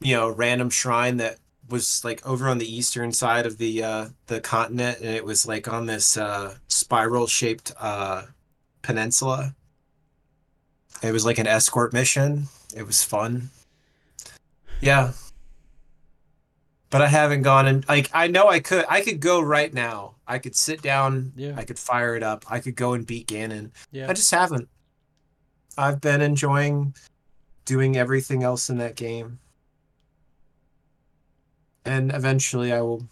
[0.00, 1.38] you know, random shrine that
[1.68, 5.46] was like over on the eastern side of the uh the continent and it was
[5.46, 8.22] like on this uh spiral shaped uh
[8.80, 9.54] peninsula.
[11.02, 12.48] It was like an escort mission.
[12.74, 13.50] It was fun.
[14.80, 15.12] Yeah.
[16.90, 20.14] But I haven't gone and like I know I could I could go right now.
[20.26, 21.54] I could sit down, Yeah.
[21.56, 23.70] I could fire it up, I could go and beat Ganon.
[23.92, 24.08] Yeah.
[24.08, 24.68] I just haven't.
[25.76, 26.94] I've been enjoying
[27.64, 29.38] doing everything else in that game.
[31.84, 33.06] And eventually I will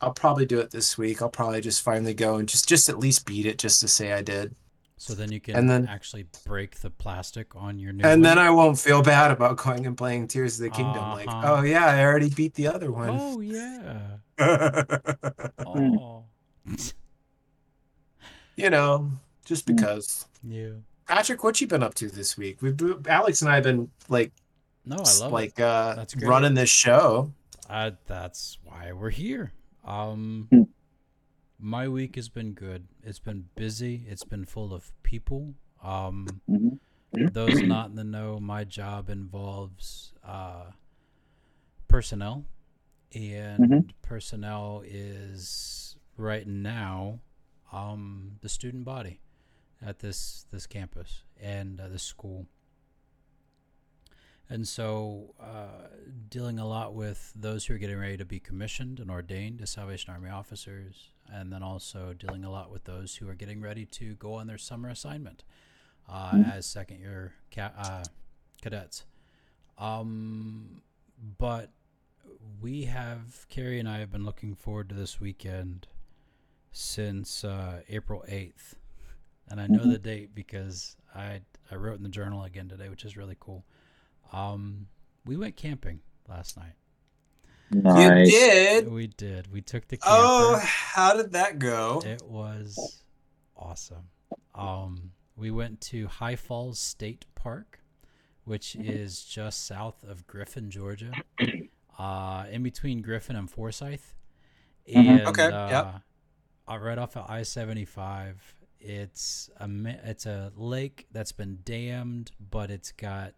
[0.00, 1.20] I'll probably do it this week.
[1.20, 4.12] I'll probably just finally go and just just at least beat it just to say
[4.12, 4.54] I did.
[5.02, 8.04] So then you can And then- actually break the plastic on your new.
[8.04, 8.38] And then.
[8.38, 11.02] I won't feel bad about going and playing Tears of the Kingdom.
[11.12, 11.56] Like, Uh-huh.
[11.56, 13.16] oh yeah, I already beat the other one.
[13.18, 14.16] Oh yeah.
[15.66, 16.24] Oh.
[18.56, 19.10] you know,
[19.46, 19.76] just Mm.
[19.76, 20.26] because.
[20.42, 20.70] yeah.
[21.06, 22.60] Patrick, what you been up to this week?
[22.62, 24.32] We've been- Alex and I have been like,
[24.84, 25.62] No, I love like it.
[25.64, 27.32] uh, That's running this show.
[27.68, 29.52] Uh, that's why we're here.
[29.84, 30.62] Um, Hmm.
[31.60, 32.88] My week has been good.
[33.02, 34.04] It's been busy.
[34.08, 35.54] It's been full of people.
[35.82, 36.78] Um, Mhm.
[37.32, 40.70] those not in the know, my job involves uh,
[41.88, 42.44] personnel,
[43.14, 47.20] and personnel is right now
[47.72, 49.20] um, the student body
[49.82, 52.46] at this this campus and uh, this school.
[54.52, 55.86] And so, uh,
[56.28, 59.70] dealing a lot with those who are getting ready to be commissioned and ordained as
[59.70, 63.84] Salvation Army officers, and then also dealing a lot with those who are getting ready
[63.86, 65.44] to go on their summer assignment
[66.08, 66.52] uh, Mhm.
[66.52, 68.04] as second year ca- uh,
[68.62, 69.04] cadets.
[69.78, 70.82] Um,
[71.38, 71.70] but
[72.60, 75.86] we have, Carrie and I have been looking forward to this weekend
[76.72, 78.74] since uh, April 8th.
[79.48, 79.90] And I know Mhm.
[79.92, 83.64] the date because I, I wrote in the journal again today, which is really cool.
[84.32, 84.88] Um,
[85.24, 86.74] we went camping last night.
[87.70, 88.26] Nice.
[88.32, 88.88] You did.
[88.92, 89.52] We did.
[89.52, 90.16] We took the camper.
[90.18, 92.02] Oh, how did that go?
[92.04, 93.02] It was
[93.56, 94.08] awesome.
[94.54, 97.80] Um, we went to High Falls State Park,
[98.44, 101.12] which is just south of Griffin, Georgia,
[101.98, 104.14] uh, in between Griffin and Forsyth.
[104.92, 105.94] And, Okay, uh, yep.
[106.68, 108.42] uh, right off of I seventy five.
[108.80, 109.68] It's a
[110.04, 113.34] it's a lake that's been dammed, but it's got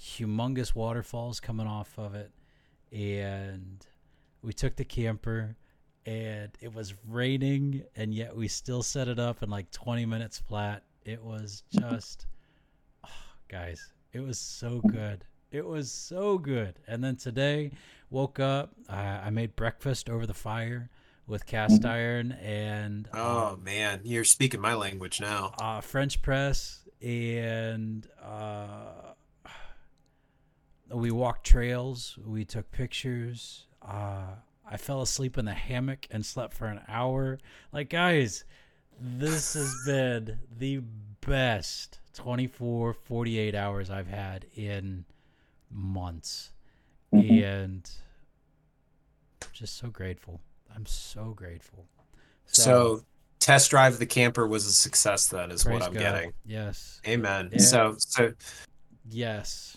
[0.00, 2.32] humongous waterfalls coming off of it,
[2.92, 3.86] and
[4.42, 5.56] we took the camper
[6.06, 10.38] and it was raining and yet we still set it up in like 20 minutes
[10.38, 10.84] flat.
[11.04, 12.26] It was just
[13.04, 13.10] oh,
[13.48, 15.24] guys it was so good.
[15.50, 16.78] It was so good.
[16.86, 17.72] And then today
[18.10, 20.88] woke up uh, i made breakfast over the fire
[21.26, 25.52] with cast iron and Oh man, you're speaking my language now.
[25.60, 29.12] uh, French press, and uh,
[30.90, 32.18] we walked trails.
[32.24, 33.66] We took pictures.
[33.82, 34.34] Uh,
[34.70, 37.38] I fell asleep in the hammock and slept for an hour.
[37.72, 38.44] Like, guys,
[39.00, 40.82] this has been the
[41.26, 45.04] best 24, 48 hours I've had in
[45.70, 46.52] months.
[47.12, 47.42] Mhm.
[47.42, 47.90] And
[49.42, 50.40] I'm just so grateful.
[50.74, 51.86] I'm so grateful.
[52.44, 53.04] So,
[53.40, 55.26] test drive the camper was a success.
[55.28, 56.00] Then is what I'm God.
[56.00, 56.32] getting.
[56.44, 57.00] Yes.
[57.06, 57.50] Amen.
[57.52, 57.58] Yeah.
[57.58, 58.32] So so
[59.08, 59.76] Yes.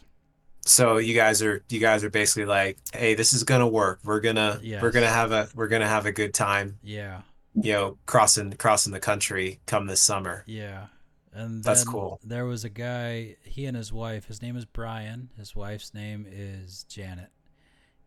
[0.65, 3.99] So you guys are you guys are basically like, hey, this is gonna work.
[4.03, 6.79] We're gonna we're gonna have a we're gonna have a good time.
[6.83, 7.21] Yeah.
[7.53, 10.43] You know, crossing crossing the country come this summer.
[10.45, 10.87] Yeah.
[11.33, 12.19] And That's cool.
[12.23, 16.27] There was a guy, he and his wife, his name is Brian, his wife's name
[16.29, 17.29] is Janet.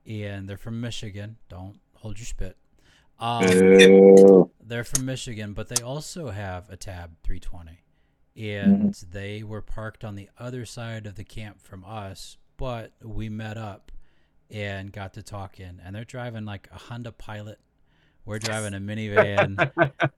[0.07, 1.37] And they're from Michigan.
[1.49, 2.59] Don't hold your spit.
[3.19, 7.81] Um, they're from Michigan, but they also have a Tab 320.
[8.37, 13.29] And they were parked on the other side of the camp from us, but we
[13.29, 13.93] met up
[14.51, 15.81] and got to talking.
[15.85, 17.59] And they're driving like a Honda Pilot.
[18.25, 19.61] We're driving a minivan.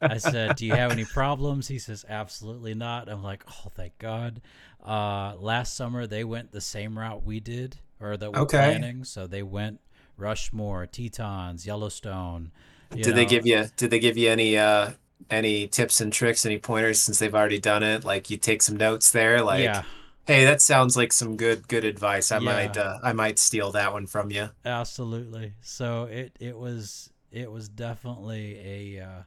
[0.08, 3.98] I said, "Do you have any problems?" He says, "Absolutely not." I'm like, "Oh, thank
[3.98, 4.40] God."
[4.84, 8.46] Uh, last summer they went the same route we did, or that we're Okay.
[8.46, 9.04] planning.
[9.04, 9.80] So they went
[10.16, 12.52] Rushmore, Tetons, Yellowstone.
[12.90, 14.92] Did they give you did they give you any uh
[15.30, 18.04] any tips and tricks, any pointers since they've already done it?
[18.04, 19.82] Like you take some notes there, like yeah,
[20.26, 22.30] Hey, that sounds like some good good advice.
[22.32, 22.40] I Yeah.
[22.40, 24.50] might uh, I might steal that one from you.
[24.64, 25.54] Absolutely.
[25.60, 28.58] So it it was it was definitely
[28.98, 29.22] a uh,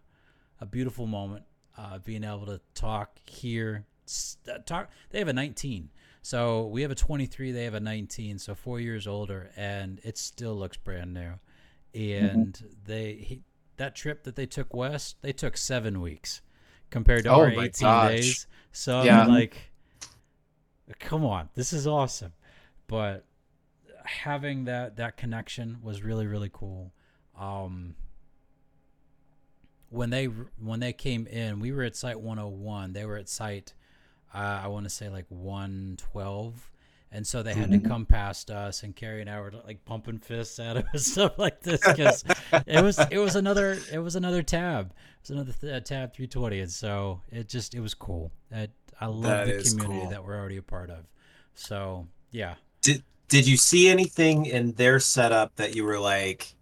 [0.62, 1.46] a beautiful moment.
[1.78, 3.86] Uh, being able to talk here,
[4.52, 4.90] uh, talk.
[5.12, 5.90] They have a 19,
[6.22, 7.52] so we have a 23.
[7.54, 11.34] They have a 19, so four years older, and it still looks brand new.
[11.94, 13.44] And they he,
[13.78, 16.42] that trip that they took west, they took seven weeks
[16.90, 18.00] compared to Oh our 18 gosh.
[18.00, 18.48] days.
[18.74, 19.12] So Yeah.
[19.12, 19.69] I'm like,
[20.98, 22.34] come on, this is awesome.
[22.88, 23.26] But
[24.06, 26.92] having that that connection was really really cool.
[27.38, 27.96] Um,
[29.90, 32.94] when they when they came in, we were at site 101.
[32.94, 33.74] They were at site
[34.34, 36.72] uh, I want to say like 112.
[37.12, 37.82] And so they had Mhm.
[37.82, 41.02] to come past us, and Carrie and I were like pumping fists at him and
[41.02, 42.24] stuff like this because
[42.68, 46.60] it was it was another it was another tab, it was another th- tab 320,
[46.60, 48.32] and so it just it was cool.
[49.00, 50.10] I love That the community cool.
[50.10, 51.06] that we're already a part of.
[51.56, 56.56] So yeah, Did did you see anything in their setup that you were like,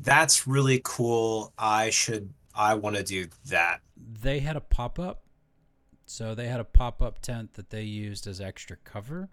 [0.00, 1.52] that's really cool.
[1.58, 3.80] I should I want to do that.
[3.96, 5.22] they had a pop up.
[6.06, 9.30] So they had a pop up tent that they used as extra cover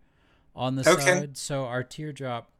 [0.55, 1.21] on the Okay.
[1.21, 1.37] side.
[1.37, 2.51] So our teardrop,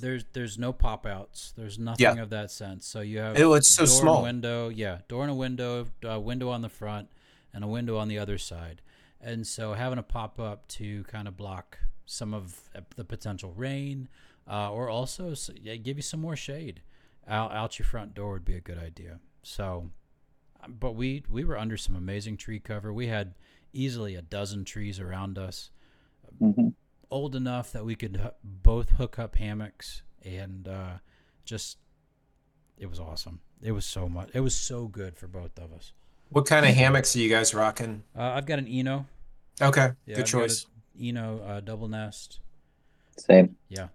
[0.00, 1.52] there's there's no pop outs.
[1.56, 2.86] There's nothing of that sense.
[2.86, 4.22] So you have Oh, it's so door small.
[4.22, 7.08] window, yeah, door and a window, a window on the front,
[7.54, 8.80] and a window on the other side.
[9.22, 14.08] And so having a pop up to kind of block some of the potential rain,
[14.50, 16.82] uh, or also give you some more shade
[17.28, 19.20] out out your front door would be a good idea.
[19.42, 19.90] So
[20.68, 22.92] but we we were under some amazing tree cover.
[22.92, 23.34] We had
[23.72, 25.70] easily a dozen trees around us,
[26.38, 26.68] hmm
[27.10, 30.92] old enough that we could h- both hook up hammocks and uh,
[31.44, 31.78] just
[32.78, 33.40] it was awesome.
[33.62, 34.30] It was so much.
[34.34, 35.92] It was so good for both of us.
[36.32, 38.02] What kind of hammocks are you guys rocking?
[38.16, 39.06] Uh, I've got an Eno.
[39.60, 40.66] Okay, Yeah, good I've choice.
[40.98, 42.40] a Eno uh, double nest.
[43.18, 43.56] Same.
[43.68, 43.88] Yeah,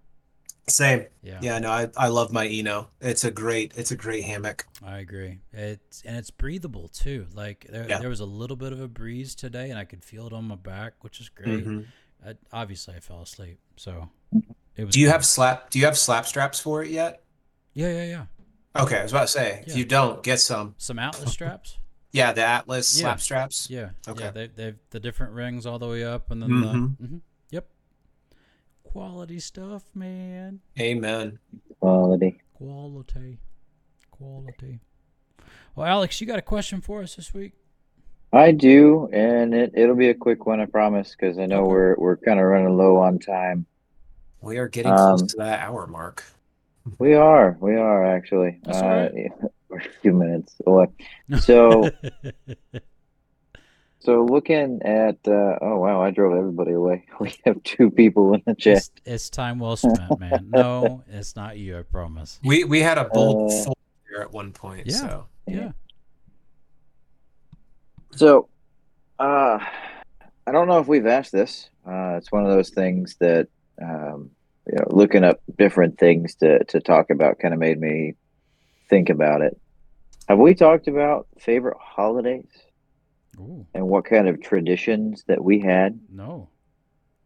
[0.68, 1.06] Same.
[1.24, 2.90] yeah, Yeah, no, I, I love my Eno.
[3.02, 4.68] It's a great it's a great hammock.
[4.84, 5.40] I agree.
[5.52, 7.26] It's and it's breathable too.
[7.34, 7.98] Like there, Yeah.
[7.98, 10.46] there was a little bit of a breeze today, and I could feel it on
[10.46, 11.66] my back, which is great.
[11.66, 11.86] Mhm.
[12.26, 14.10] I, obviously, I fell asleep, so
[14.76, 14.94] it was.
[14.94, 15.14] Do you good.
[15.14, 17.24] have slap do you have slap straps for it yet?
[17.74, 18.26] Yeah, yeah, yeah.
[18.82, 20.76] Okay, I was about to say, if you don't, get some.
[20.78, 21.78] Some Atlas straps.
[22.12, 23.02] Yeah, the Atlas Yeah.
[23.04, 23.70] slap straps.
[23.70, 23.90] Yeah.
[24.08, 24.24] Okay.
[24.26, 26.98] Yeah, they they've the different rings all the way up, and then Mhm.
[27.00, 27.06] the.
[27.08, 27.18] hmm
[27.52, 27.68] Yep.
[28.84, 30.62] Quality stuff, man.
[30.80, 31.40] Amen.
[31.80, 32.42] Quality.
[32.54, 33.38] Quality.
[34.12, 34.80] Quality.
[35.76, 37.54] Well, Alex, you got a question for us this week?
[38.34, 41.72] I do, and it, it'll be a quick one, I promise, because I know Okay.
[41.72, 43.66] we're we're kind of running low on time.
[44.42, 46.24] We are getting close Um, to that hour mark.
[47.00, 48.60] We are, we are actually.
[48.64, 49.32] That's uh, right.
[49.70, 50.88] Yeah, we're a few minutes away.
[51.40, 51.90] So,
[54.00, 57.06] so looking at, uh, oh wow, I drove everybody away.
[57.20, 58.78] We have two people in the chat.
[58.78, 60.48] it's, it's time well spent, man.
[60.50, 61.78] No, it's not you.
[61.78, 62.40] I promise.
[62.44, 63.78] We we had a bold Uh, full
[64.10, 64.94] here at one point, Yeah.
[64.94, 65.72] so Yeah.
[68.16, 68.50] So,
[69.20, 69.60] uh,
[70.48, 71.70] I don't know if we've asked this.
[71.86, 73.48] Uh, it's one of those things that,
[73.82, 74.32] um,
[74.66, 78.16] you know, looking up different things to, to talk about kind of made me
[78.90, 79.60] think about it.
[80.28, 82.48] Have we talked about favorite holidays
[83.40, 86.00] Ooh, and what kind of traditions that we had?
[86.12, 86.50] no.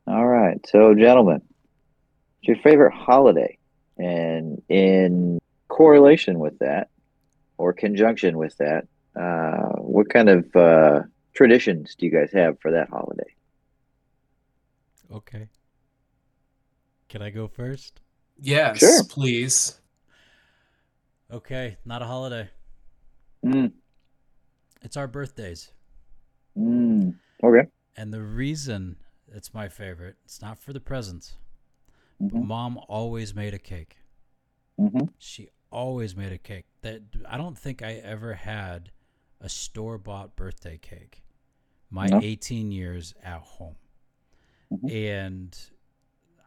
[0.07, 0.59] All right.
[0.68, 3.57] So, gentlemen, what's your favorite holiday?
[3.97, 6.89] And in correlation with that
[7.57, 11.01] or conjunction with that, uh, what kind of uh,
[11.34, 13.36] traditions do you guys have for that holiday?
[15.14, 15.49] Okay.
[17.09, 17.99] Can I go first?
[18.39, 19.03] yes, Sure.
[19.03, 19.80] please.
[21.32, 22.50] Okay, not a holiday.
[23.46, 23.72] Mm,
[24.82, 25.72] It's our birthdays.
[26.58, 27.68] mm, okay.
[27.96, 31.38] And the reason it's my favorite, it's not for the presents.
[32.22, 33.98] Mhm, mom always made a cake.
[34.80, 35.10] mhm.
[35.20, 36.66] She always made a cake.
[36.82, 38.92] That I don't think I ever had
[39.40, 41.24] a store bought birthday cake.
[41.90, 42.20] My No.
[42.22, 43.76] 18 years at home.
[44.72, 44.92] Mhm.
[44.92, 45.70] And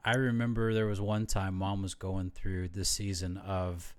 [0.05, 3.95] I remember there was one time mom was going through the season of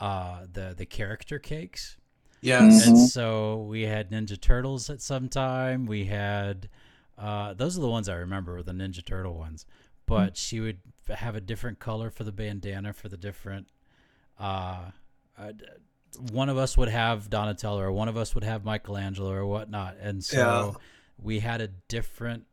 [0.00, 1.96] uh the the character cakes.
[2.42, 2.86] Yes.
[2.86, 3.06] And Mhm.
[3.08, 5.86] so we had Ninja Turtles at some time.
[5.86, 6.68] We had
[7.18, 9.64] uh, those are the ones I remember were the Ninja Turtle ones.
[10.04, 10.78] But she would
[11.08, 13.68] have a different color for the bandana for the different.
[14.38, 14.90] Uh,
[15.38, 15.52] uh,
[16.30, 19.96] one of us would have Donatello, or one of us would have Michelangelo, or whatnot.
[19.98, 20.38] And so
[20.76, 20.80] Yeah.
[21.18, 22.44] we had a different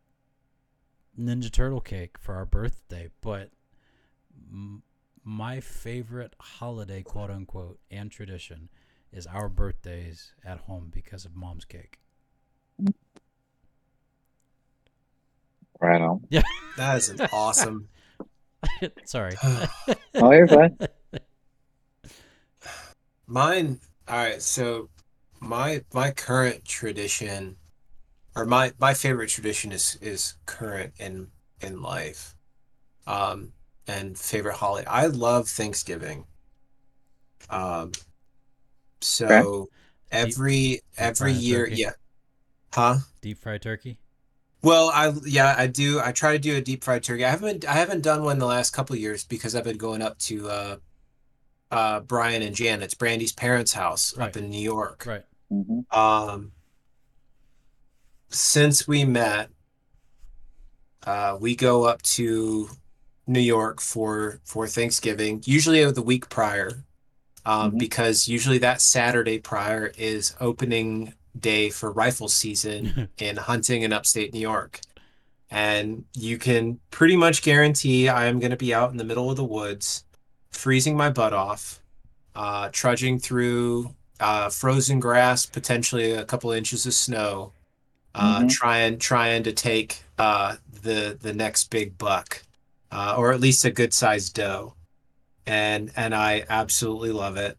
[1.19, 3.09] Ninja Turtle cake for our birthday.
[3.21, 3.51] But
[4.51, 4.81] m-
[5.23, 8.69] my favorite holiday, quote unquote, and tradition
[9.11, 11.99] is our birthdays at home because of mom's cake.
[15.79, 16.25] Right on.
[16.29, 16.41] Yeah.
[16.75, 17.87] That is an awesome.
[19.05, 19.35] Sorry.
[20.15, 20.77] Oh, you're fine.
[23.27, 23.79] Mine.
[24.07, 24.41] All right.
[24.41, 24.89] So
[25.39, 27.57] my my current tradition,
[28.35, 31.27] or my my favorite tradition is is current in
[31.61, 32.35] in life,
[33.05, 33.53] um,
[33.87, 34.87] and favorite holiday.
[34.87, 36.25] I love Thanksgiving.
[37.49, 37.91] Um,
[39.01, 39.69] so
[40.11, 41.81] every every fried year, turkey?
[41.81, 41.91] yeah,
[42.73, 42.97] huh?
[43.21, 43.99] Deep fried turkey.
[44.61, 45.99] Well, I yeah, I do.
[45.99, 47.25] I try to do a deep fried turkey.
[47.25, 50.01] I haven't I haven't done one the last couple of years because I've been going
[50.01, 50.77] up to uh,
[51.71, 54.29] uh, Brian and Janet's Brandy's parents' house Right.
[54.29, 55.05] up in New York.
[55.05, 55.23] Right.
[55.49, 56.53] hmm Um,
[58.29, 59.49] since we met,
[61.05, 62.69] uh, we go up to
[63.27, 66.83] New York for for Thanksgiving, usually the week prior,
[67.45, 67.79] um, Mhm.
[67.79, 74.33] because usually that Saturday prior is opening day for rifle season in hunting in upstate
[74.33, 74.79] New York.
[75.49, 79.29] And you can pretty much guarantee I am going to be out in the middle
[79.29, 80.03] of the woods,
[80.51, 81.79] freezing my butt off,
[82.35, 87.51] uh, trudging through uh, frozen grass, potentially a couple inches of snow,
[88.15, 88.49] uh, Mhm.
[88.49, 92.43] trying trying to take uh, the the next big buck,
[92.93, 94.75] uh, or at least a good sized doe,
[95.47, 97.57] and and I absolutely love it.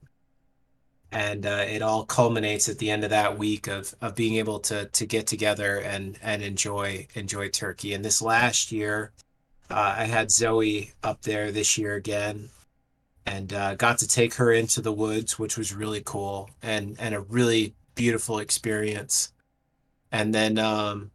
[1.10, 4.60] And uh, it all culminates at the end of that week of of being able
[4.60, 7.94] to to get together and and enjoy enjoy turkey.
[7.94, 9.12] And this last year,
[9.70, 12.50] uh, I had Zoe up there this year again,
[13.26, 17.14] and uh, got to take her into the woods, which was really cool and and
[17.14, 19.32] a really beautiful experience.
[20.12, 21.10] And then um,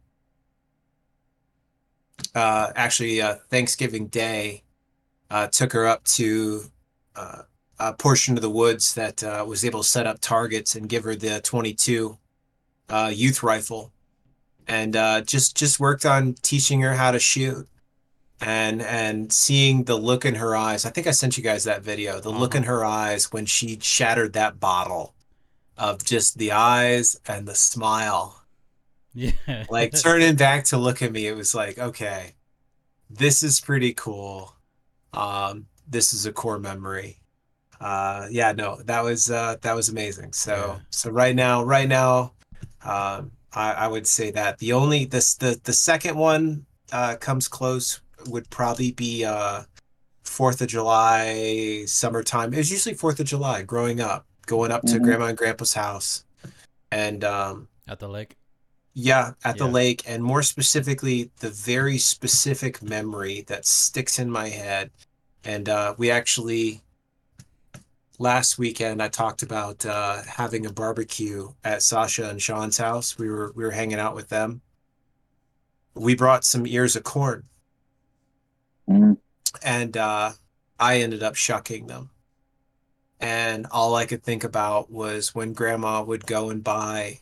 [2.34, 4.62] uh, actually uh, Thanksgiving Day,
[5.30, 6.64] uh, took her up to
[7.16, 7.42] uh,
[7.78, 11.04] a portion of the woods that uh, was able to set up targets and give
[11.04, 12.18] her the 22
[12.88, 13.92] uh, youth rifle,
[14.66, 17.66] and uh, just just worked on teaching her how to shoot.
[18.42, 21.82] And and seeing the look in her eyes, I think I sent you guys that
[21.82, 22.20] video.
[22.20, 25.14] The look in her eyes when she shattered that bottle,
[25.76, 28.39] of just the eyes and the smile
[29.14, 29.32] Yeah.
[29.70, 32.34] like turning back to look at me it was like okay
[33.08, 34.54] this is pretty cool
[35.14, 37.18] um this is a core memory
[37.80, 40.78] uh yeah no that was uh that was amazing so Yeah.
[40.90, 42.32] so right now right now
[42.84, 47.48] um I, I would say that the only this the the second one uh comes
[47.48, 49.62] close would probably be uh
[50.22, 52.54] Fourth of July summertime.
[52.54, 55.02] It was usually Fourth of July growing up, going up to Mhm.
[55.02, 56.24] grandma and grandpa's house.
[56.92, 58.36] And um At the lake.
[59.02, 59.70] Yeah, at the Yeah.
[59.72, 64.90] lake, and more specifically, the very specific memory that sticks in my head.
[65.42, 66.82] And uh, we actually,
[68.18, 73.18] last weekend, I talked about uh, having a barbecue at Sasha and Sean's house.
[73.18, 74.60] We were we were hanging out with them.
[75.94, 77.48] We brought some ears of corn,
[78.88, 79.16] Mhm.
[79.62, 80.32] and uh,
[80.78, 82.10] I ended up shucking them.
[83.18, 87.20] And all I could think about was when Grandma would go and buy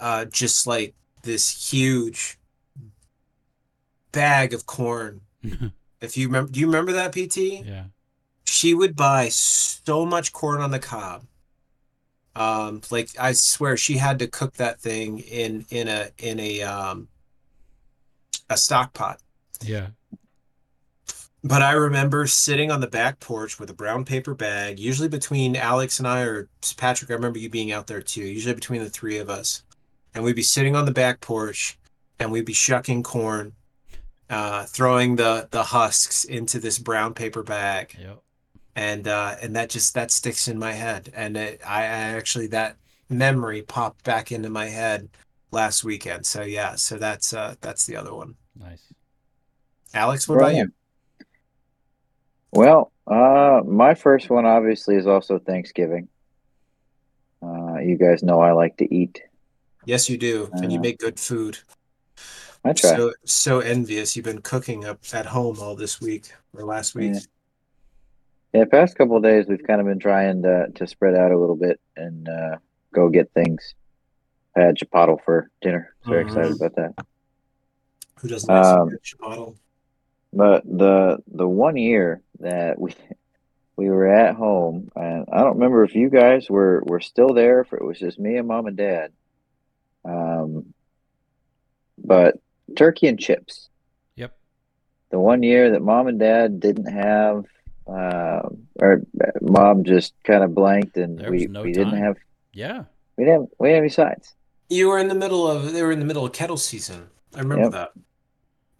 [0.00, 2.38] uh, just like this huge
[4.12, 5.20] bag of corn.
[6.00, 7.66] If you remember, do you remember that PT?
[7.66, 7.84] yeah.
[8.44, 11.24] She would buy so much corn on the cob.
[12.36, 16.62] Um, like I swear she had to cook that thing in in a in a
[16.62, 17.08] um
[18.48, 19.20] a stock pot.
[19.60, 19.88] Yeah.
[21.44, 25.56] But I remember sitting on the back porch with a brown paper bag, usually between
[25.56, 27.10] Alex and I, or Patrick.
[27.10, 29.62] I remember you being out there too, usually between the three of us.
[30.14, 31.78] And we'd be sitting on the back porch
[32.18, 33.52] and we'd be shucking corn,
[34.28, 37.96] uh, throwing the, the husks into this brown paper bag.
[38.00, 38.20] Yep.
[38.74, 41.12] And, uh, and that just, that sticks in my head.
[41.14, 42.76] And it, I, I actually, that
[43.08, 45.08] memory popped back into my head
[45.50, 46.26] last weekend.
[46.26, 48.34] So yeah, so that's, uh, that's the other one.
[48.58, 48.82] Nice.
[49.94, 50.72] Alex, what about Right you?
[52.52, 56.08] Well, uh, my first one obviously is also Thanksgiving.
[57.42, 59.22] Uh, you guys know I like to eat.
[59.88, 60.50] Yes, you do.
[60.52, 61.56] And you Uh, make good food.
[62.62, 62.94] I try.
[62.94, 64.14] So so envious.
[64.14, 67.14] You've been cooking up at home all this week or last week.
[67.14, 67.20] Yeah.
[68.52, 71.32] Yeah, the past couple of days we've kind of been trying to to spread out
[71.32, 72.56] a little bit and uh,
[72.92, 73.74] go get things.
[74.54, 75.94] I had chipotle for dinner.
[76.04, 76.28] Very Mhm.
[76.28, 77.06] excited about that.
[78.20, 79.56] Who doesn't like Um, chipotle?
[80.34, 82.92] But the the one year that we
[83.76, 87.60] we were at home, and I don't remember if you guys were were still there,
[87.60, 89.12] if it was just me and mom and dad.
[90.04, 90.72] Um,
[91.98, 92.38] but
[92.76, 93.68] turkey and chips.
[94.16, 94.36] Yep.
[95.10, 97.44] The one year that mom and dad didn't have,
[97.86, 98.48] uh,
[98.80, 99.02] or
[99.40, 102.16] mom just kind of blanked, and we no we didn't have
[102.52, 102.84] Yeah.
[103.16, 104.34] we didn't have, we didn't have any sides.
[104.70, 107.08] You were in the middle of they were in the middle of kettle season.
[107.34, 107.72] I remember Yep.
[107.72, 107.90] that.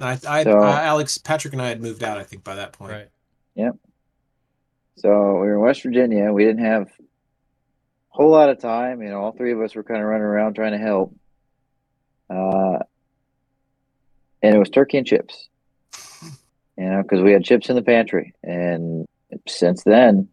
[0.01, 2.19] I, I, So- uh, Alex, Patrick, and I had moved out.
[2.19, 2.93] I think by that point.
[2.93, 3.09] Right.
[3.57, 3.77] Yep.
[4.97, 6.33] So we were in West Virginia.
[6.33, 7.03] We didn't have a
[8.19, 9.01] whole lot of time.
[9.01, 11.15] You know, all three of us were kind of running around trying to help.
[12.29, 12.79] Uh,
[14.43, 15.49] and it was turkey and chips.
[16.77, 18.35] You know, because we had chips in the pantry.
[18.43, 19.07] And
[19.47, 20.29] since then,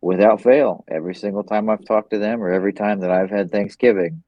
[0.00, 3.50] without fail, every single time I've talked to them or every time that I've had
[3.50, 4.22] Thanksgiving,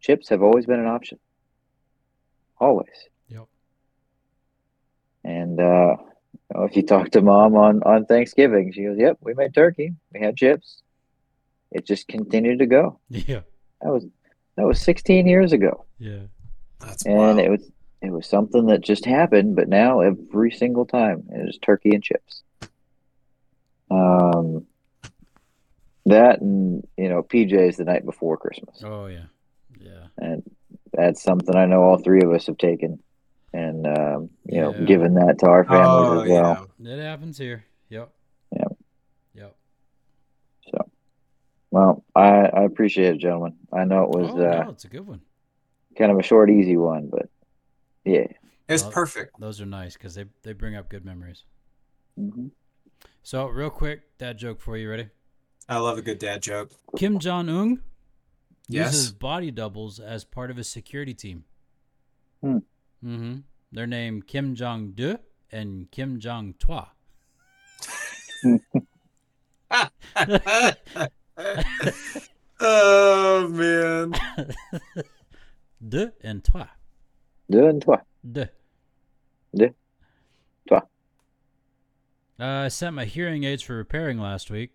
[0.00, 1.18] chips have always been an option.
[2.58, 3.08] Always.
[3.28, 3.46] Yep.
[5.24, 5.96] And uh,
[6.32, 9.54] you know, if you talk to mom on on Thanksgiving, she goes, "Yep, we made
[9.54, 9.94] turkey.
[10.14, 10.82] We had chips.
[11.72, 13.40] It just continued to go." Yeah.
[13.82, 14.06] That was
[14.56, 16.20] that was 16 years ago, Yeah.
[16.80, 17.38] That's and wild.
[17.38, 17.70] it was
[18.02, 19.54] it was something that just happened.
[19.56, 22.42] But now every single time it is turkey and chips.
[23.90, 24.66] Um,
[26.06, 29.24] that and you know PJs the night before Christmas, Oh yeah.
[29.80, 30.06] Yeah.
[30.18, 30.42] and
[30.92, 33.00] that's something I know all three of us have taken,
[33.52, 36.68] and um, you know given that to our families oh, as well.
[36.78, 36.92] yeah.
[36.94, 37.64] It happens here.
[37.90, 38.10] Yep.
[38.56, 38.76] Yep.
[39.34, 39.56] Yep.
[40.70, 40.90] So,
[41.76, 43.54] well, I, I appreciate it, gentlemen.
[43.72, 45.20] I know it was oh, uh, no, it's a good one.
[45.98, 47.28] kind of a short, easy one, but
[48.04, 48.26] yeah.
[48.68, 49.38] It's Well- perfect.
[49.38, 51.44] Those are nice because they they bring up good memories.
[52.16, 52.48] hmm
[53.22, 54.88] So real quick, dad joke for you.
[54.90, 55.08] Ready?
[55.68, 56.70] I love a good dad joke.
[56.96, 57.82] Kim Jong Un
[58.68, 58.92] Yes.
[58.94, 61.44] uses body doubles as part of his security team.
[62.40, 62.58] Hmm.
[63.04, 63.34] Mm-hmm.
[63.72, 65.18] They're named Kim Jong Deux
[65.52, 66.86] and Kim Jong Trois.
[72.60, 74.14] oh man.
[75.86, 76.66] De and toi.
[77.50, 77.98] Deux and toi.
[78.30, 78.48] De.
[79.54, 79.74] De.
[80.68, 80.80] Toi.
[82.40, 84.70] Uh, I sent my hearing aids for repairing last week.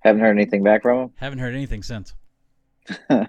[0.00, 1.10] Haven't heard anything back from him.
[1.16, 2.14] Haven't heard anything since.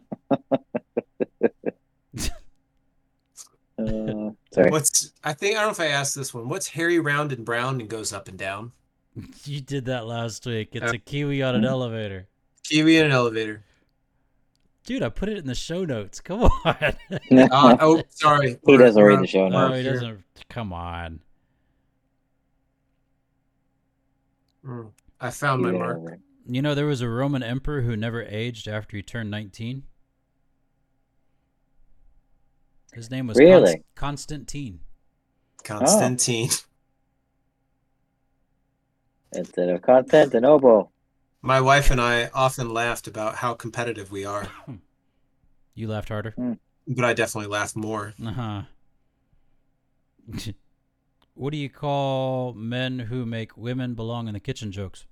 [3.87, 4.69] Uh, sorry.
[4.69, 6.49] What's I think I don't know if I asked this one.
[6.49, 8.73] What's hairy, round, and brown and goes up and down?
[9.45, 10.69] You did that last week.
[10.73, 12.27] It's Uh, a kiwi on an elevator.
[12.63, 13.63] Kiwi in an elevator.
[14.85, 16.19] Dude, I put it in the show notes.
[16.19, 16.75] Come on.
[17.31, 18.57] Uh, oh, sorry.
[18.65, 19.77] He doesn't read the show we're no, notes.
[19.77, 20.23] he doesn't.
[20.49, 21.19] Come on.
[24.65, 26.19] Mm, I found my Yeah, mark.
[26.47, 29.83] You know, there was a Roman emperor who never aged after he turned 19.
[32.93, 33.71] His name was Really?
[33.71, 34.79] Const- Constantine.
[35.63, 36.49] Constantine.
[39.33, 40.89] Instead of content and oboe.
[41.41, 44.47] My wife and I often laughed about how competitive we are,
[45.73, 46.35] You laughed harder?
[46.87, 48.13] but I definitely laughed more.
[48.23, 48.61] Uh huh.
[51.33, 55.05] what do you call men who make women belong in the kitchen jokes?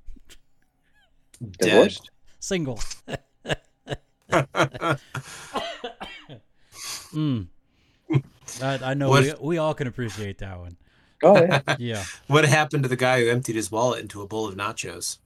[1.42, 1.70] Dead.
[1.70, 2.10] Divorced?
[2.40, 2.80] Single.
[7.14, 7.48] Mm.
[8.62, 10.78] I, I know What- we, we all can appreciate that one.
[11.24, 11.62] Oh yeah.
[11.80, 12.04] Yeah.
[12.28, 15.18] what happened to the guy who emptied his wallet into a bowl of nachos?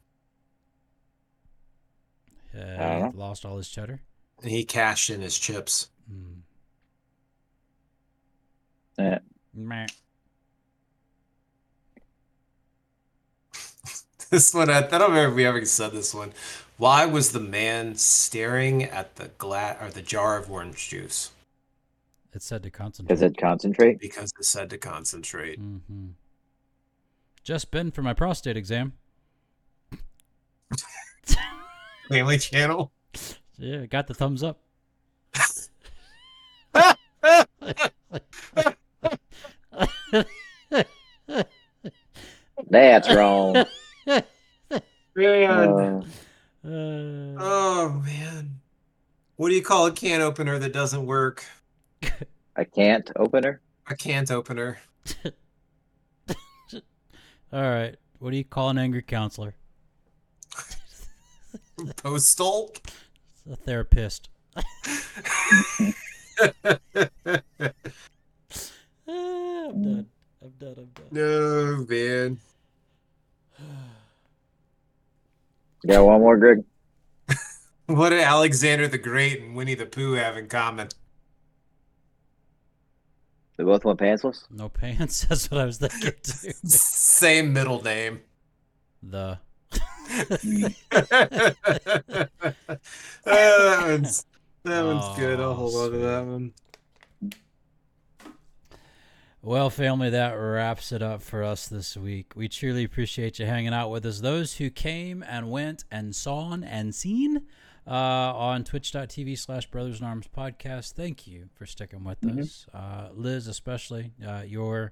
[2.58, 4.02] Uh, lost all his cheddar.
[4.42, 5.90] And he cashed in his chips.
[6.12, 6.42] Mm.
[8.98, 9.20] Yeah.
[9.54, 9.88] Meh.
[14.30, 16.34] This one, I, I don't remember if we ever said this one.
[16.78, 21.33] Why was the man staring at the glass or the jar of orange juice?
[22.34, 23.22] It said to Because concentrate.
[23.22, 24.00] it concentrate.
[24.00, 25.62] Because it said to concentrate.
[25.62, 26.08] Mm-hmm.
[27.44, 28.94] Just been for my prostate exam.
[32.10, 32.92] Family Channel.
[33.58, 34.60] Yeah, got the thumbs up.
[42.70, 43.66] That's wrong.
[45.16, 45.46] Man.
[45.46, 46.02] Uh,
[46.66, 48.60] Uh, Oh man.
[49.36, 51.44] What do you call a can opener that doesn't work?
[52.56, 53.62] I can't opener.
[53.88, 54.80] A can't opener.
[57.52, 57.96] all right.
[58.20, 59.56] What do you call an angry counselor?
[61.98, 62.74] Postal.
[63.52, 64.30] A therapist.
[64.56, 64.64] Ah,
[69.06, 70.08] I'm done.
[70.42, 70.76] I'm done.
[70.78, 71.08] I'm done.
[71.12, 72.40] no man.
[75.86, 76.64] Got one more, Greg.
[77.88, 80.88] What did Alexander the Great and Winnie the Pooh have in common?
[83.58, 84.46] They both went pantsless.
[84.50, 85.26] No pants.
[85.30, 86.52] That's what I was thinking too.
[86.68, 88.22] Same middle name.
[89.02, 89.38] The.
[90.10, 90.28] Uh,
[93.26, 94.26] that one's
[94.64, 95.40] that one's good.
[95.40, 96.54] I'll Oh, hold on to that one.
[99.42, 102.32] Well, family, that wraps it up for us this week.
[102.36, 104.22] We truly appreciate you hanging out with us.
[104.22, 107.42] Those who came and went and saw and seen,
[107.88, 110.94] uh, on twitch.tv slash brothers in arms podcast.
[110.94, 112.40] Thank you for sticking with Mhm.
[112.42, 112.66] us.
[112.74, 114.92] Uh, Liz, especially, uh, your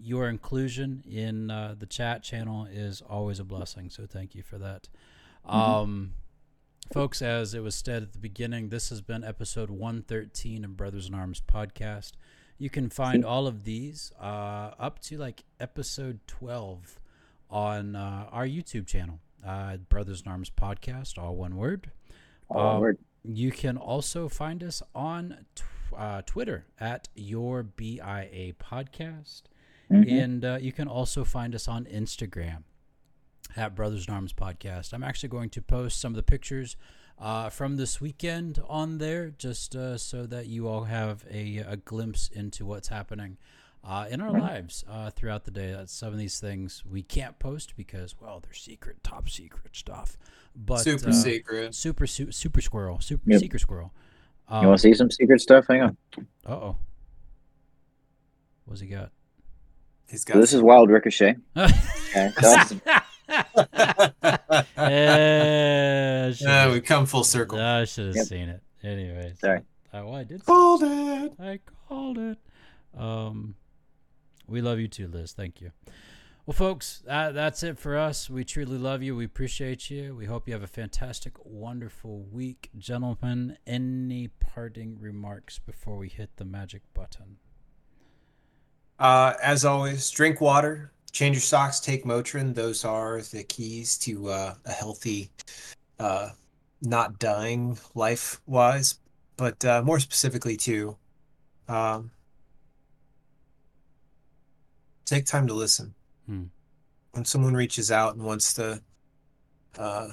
[0.00, 3.90] your inclusion in uh, the chat channel is always a blessing.
[3.90, 4.88] So thank you for that.
[5.44, 6.14] Um,
[6.94, 11.08] folks, as it was said at the beginning, this has been episode 113 of Brothers
[11.08, 12.12] in Arms podcast.
[12.56, 16.98] You can find all of these uh, up to like episode 12
[17.50, 21.90] on uh, our YouTube channel, uh, Brothers in Arms podcast, all one word.
[22.50, 22.98] All Um.
[23.24, 25.64] You can also find us on tw-
[25.96, 29.42] uh, Twitter at your BIA podcast.
[29.90, 30.10] Mhm.
[30.10, 32.64] And uh, you can also find us on Instagram
[33.56, 34.92] at Brothers in Arms Podcast.
[34.94, 36.76] I'm actually going to post some of the pictures
[37.18, 41.76] uh, from this weekend on there just uh, so that you all have a, a
[41.76, 43.36] glimpse into what's happening
[43.84, 45.70] uh, in our lives uh, throughout the day.
[45.72, 50.16] That's some of these things we can't post because, well, they're secret, top secret stuff.
[50.54, 51.74] But Super uh, secret.
[51.74, 53.40] Super, su- super squirrel, super Yep.
[53.40, 53.92] secret squirrel.
[54.48, 55.66] Um, you want to see some secret stuff?
[55.68, 55.96] Hang on.
[56.46, 56.76] Uh oh.
[58.66, 59.10] What's he got?
[60.08, 60.40] He's So got.
[60.40, 61.36] this is Wild Ricochet.
[62.14, 62.30] Okay.
[62.42, 64.12] so that's-
[64.76, 67.58] Eh, yeah, we come full circle.
[67.58, 68.26] I should have Yep.
[68.26, 68.62] seen it.
[68.82, 69.38] Anyways.
[69.40, 69.60] Sorry.
[69.92, 70.40] Uh, well, I did.
[70.40, 71.32] see Called it.
[71.38, 72.38] I called it.
[72.96, 73.54] Um,
[74.46, 75.32] we love you too, Liz.
[75.32, 75.72] Thank you.
[76.44, 78.28] Well, folks, that, that's it for us.
[78.28, 79.14] We truly love you.
[79.14, 80.16] We appreciate you.
[80.16, 82.68] We hope you have a fantastic, wonderful week.
[82.76, 87.36] Gentlemen, any parting remarks before we hit the magic button?
[88.98, 92.56] Uh, as always, drink water, change your socks, take Motrin.
[92.56, 95.30] Those are the keys to uh, a healthy,
[96.00, 96.30] uh,
[96.80, 98.98] not dying life wise,
[99.36, 100.96] but uh, more specifically, to
[101.68, 102.10] um,
[105.04, 105.94] take time to listen.
[106.32, 106.44] Hmm.
[107.10, 108.80] When someone reaches out and wants to
[109.78, 110.08] uh,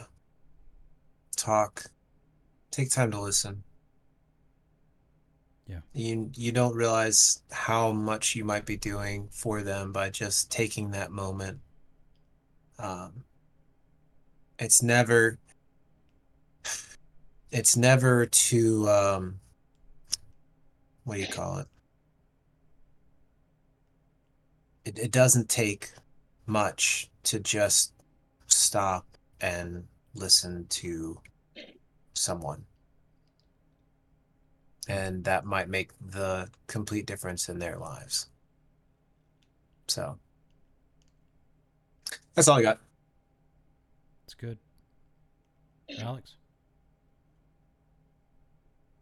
[1.38, 1.86] talk,
[2.72, 3.64] take time to listen.
[5.66, 5.80] Yeah.
[5.94, 10.92] You you don't realize how much you might be doing for them by just taking
[10.92, 11.60] that moment.
[12.80, 13.24] Um,
[14.58, 15.38] it's never
[17.52, 19.40] it's never to um,
[21.06, 21.68] what do you call it?
[24.84, 25.92] It it doesn't take
[26.50, 27.94] much to just
[28.48, 29.06] stop
[29.40, 29.86] and
[30.16, 31.18] listen to
[32.14, 32.66] someone
[34.90, 38.28] and that might make the complete difference in their lives.
[39.88, 40.18] So
[42.34, 42.80] that's all I got.
[44.26, 44.58] It's good.
[46.02, 46.36] Alex?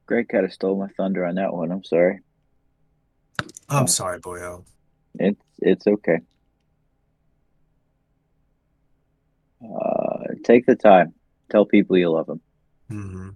[0.05, 1.71] Greg kind of stole my thunder on that one.
[1.71, 2.19] I'm sorry.
[3.69, 4.63] I'm uh, sorry, boyo.
[5.19, 6.19] It's it's okay.
[9.63, 11.13] Uh, take the time.
[11.51, 12.41] Tell people you love them.
[12.91, 13.29] Mm-hmm.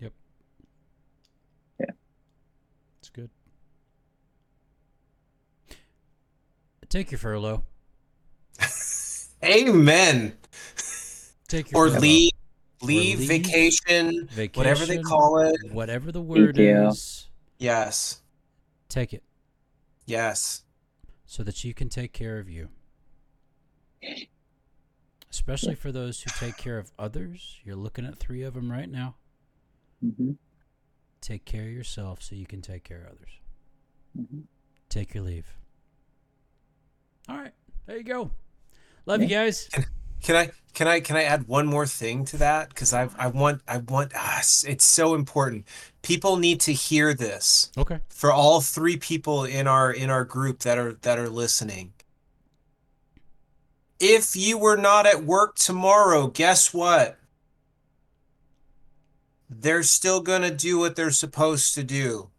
[0.00, 0.12] Yep.
[1.80, 1.86] Yeah.
[3.00, 3.30] It's good.
[6.88, 7.62] Take your furlough.
[9.44, 10.34] Amen.
[11.48, 12.00] Take your Or furlough.
[12.00, 12.30] leave,
[12.82, 15.56] leave, leave, vacation, vacation, whatever they call it.
[15.72, 16.88] Whatever the word Yeah.
[16.90, 17.28] is,
[17.58, 18.20] Yes.
[18.88, 19.22] take it
[20.04, 20.64] Yes.
[21.24, 22.68] so that you can take care of you.
[25.30, 27.58] Especially for those who take care of others.
[27.64, 29.14] You're looking at three of them right now.
[30.00, 30.32] hmm
[31.20, 33.30] Take care of yourself so you can take care of others.
[34.28, 34.40] hmm
[34.88, 35.46] Take your leave.
[37.28, 37.52] All right.
[37.86, 38.30] There you go.
[39.06, 39.68] Love you guys.
[40.22, 42.68] Can I can I can I add one more thing to that?
[42.68, 45.66] Because I I want I want ah, it's- it's so important.
[46.02, 47.72] People need to hear this.
[47.76, 47.98] Okay.
[48.08, 51.92] for all three people in our in our group that are that are listening.
[54.04, 57.18] If you were not at work tomorrow, guess what?
[59.48, 62.30] They're still going to do what they're supposed to do.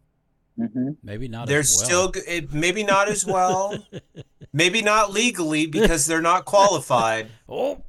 [0.58, 2.12] hmm Maybe not they're as well.
[2.12, 3.78] still it, maybe not as well,
[4.52, 7.28] maybe not legally because they're not qualified.
[7.48, 7.82] oh,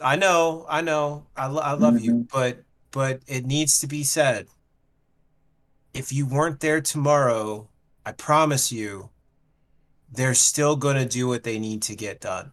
[0.00, 1.26] I know, I know.
[1.36, 2.28] I, lo- I love you, Mhm.
[2.32, 4.46] but but it needs to be said.
[5.92, 7.68] If you weren't there tomorrow,
[8.06, 9.10] I promise you,
[10.12, 12.52] they're still going to do what they need to get done.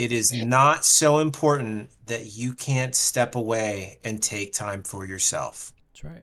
[0.00, 5.74] It is not so important that you can't step away and take time for yourself.
[5.92, 6.22] that's right.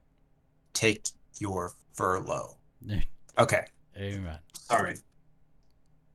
[0.73, 1.09] Take
[1.39, 2.57] your furlough.
[3.39, 4.39] Okay, Amen.
[4.51, 4.95] sorry.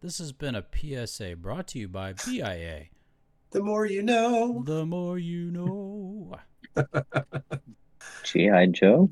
[0.01, 2.87] This has been a PSA brought to you by BIA.
[3.53, 4.65] The more you know.
[4.67, 6.35] The more you know.
[8.25, 8.67] G.I.
[8.67, 9.09] Joe.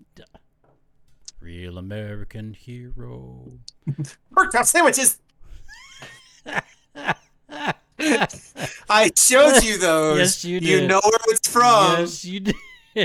[1.39, 3.61] Real American hero.
[4.35, 5.21] Pork chop sandwiches.
[8.91, 10.19] I showed you those.
[10.19, 10.69] Yes, you did.
[10.69, 12.01] You know where it's from.
[12.01, 12.55] yes, you did.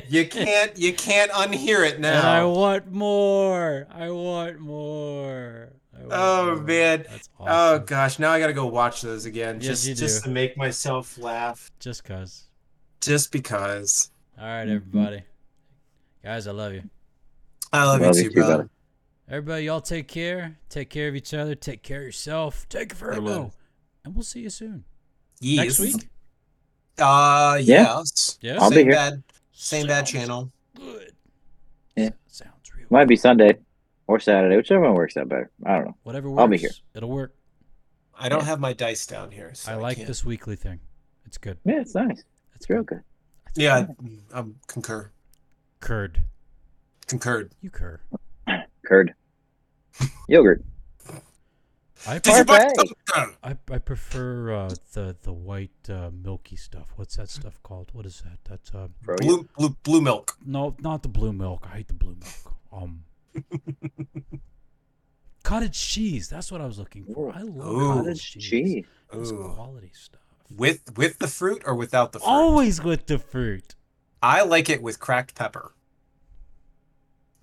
[0.10, 0.78] You can't.
[0.78, 2.50] You can't unhear it And I now.
[2.50, 3.88] want more.
[3.94, 5.70] I want more.
[5.96, 6.56] I want Oh, more.
[6.64, 7.06] man.
[7.10, 9.58] That's Oh gosh, now I gotta go watch those again.
[9.62, 11.70] Yes, just you just to make myself laugh.
[11.80, 12.46] Just cause.
[13.00, 14.10] Just because.
[14.40, 15.22] All right, everybody.
[16.24, 16.84] Guys, I love you.
[17.72, 18.54] I love, Love you you too, too, brother.
[18.56, 18.70] brother.
[19.30, 20.58] Everybody, y'all take care.
[20.70, 21.54] Take care of each other.
[21.56, 22.68] Take care of yourself.
[22.70, 23.34] Take care of I will.
[23.34, 23.52] Virgo.
[24.04, 24.84] And we'll see you soon.
[25.40, 25.80] Yes.
[25.80, 26.10] Next week?
[26.98, 27.98] Uh, Yeah.
[28.00, 28.38] yes.
[28.42, 28.62] Yes?
[28.62, 28.96] I'll be same here.
[28.96, 29.24] bad.
[29.52, 30.52] Same bad Sounds channel.
[30.76, 31.12] Good.
[31.96, 32.10] Yeah.
[32.28, 32.88] Sounds real.
[32.90, 33.58] Might be Sunday
[34.08, 35.52] or Saturday, whichever one works out better.
[35.66, 35.98] I don't know.
[36.04, 36.40] Whatever works.
[36.42, 36.72] I'll be here.
[36.94, 37.36] It'll work.
[38.18, 38.46] I don't Yeah.
[38.46, 39.54] have my dice down here.
[39.54, 40.80] So I like can't- this weekly thing.
[41.26, 41.58] It's good.
[41.66, 42.20] Yeah, it's nice.
[42.20, 42.26] It's
[42.56, 42.98] It's real good.
[42.98, 43.04] good.
[43.48, 44.22] It's Yeah, good.
[44.34, 45.12] I um, concur.
[45.82, 46.22] Curd.
[47.08, 47.52] Concurred.
[47.62, 48.00] You cur.
[48.86, 49.14] Curd.
[50.28, 50.64] Yogurt.
[52.08, 53.36] I, Did you buy- Parfait.
[53.44, 56.88] I, I prefer uh, the the white uh, milky stuff.
[56.96, 57.90] What's that stuff called?
[57.94, 58.38] What is that?
[58.48, 58.88] That's uh,
[59.22, 60.38] blue, blue, blue milk.
[60.46, 61.68] no, not the blue milk.
[61.72, 62.56] I hate the blue milk.
[62.72, 63.04] Um,
[65.44, 66.30] cottage cheese.
[66.30, 67.34] That's what I was looking for.
[67.34, 67.94] I love Ooh.
[68.04, 68.50] cottage cheese.
[68.50, 68.86] Cheese.
[69.14, 69.52] It's Ooh.
[69.56, 70.22] quality stuff.
[70.56, 72.28] With with the fruit or without the fruit?
[72.30, 73.76] Always with the fruit.
[74.22, 75.74] I like it with cracked pepper.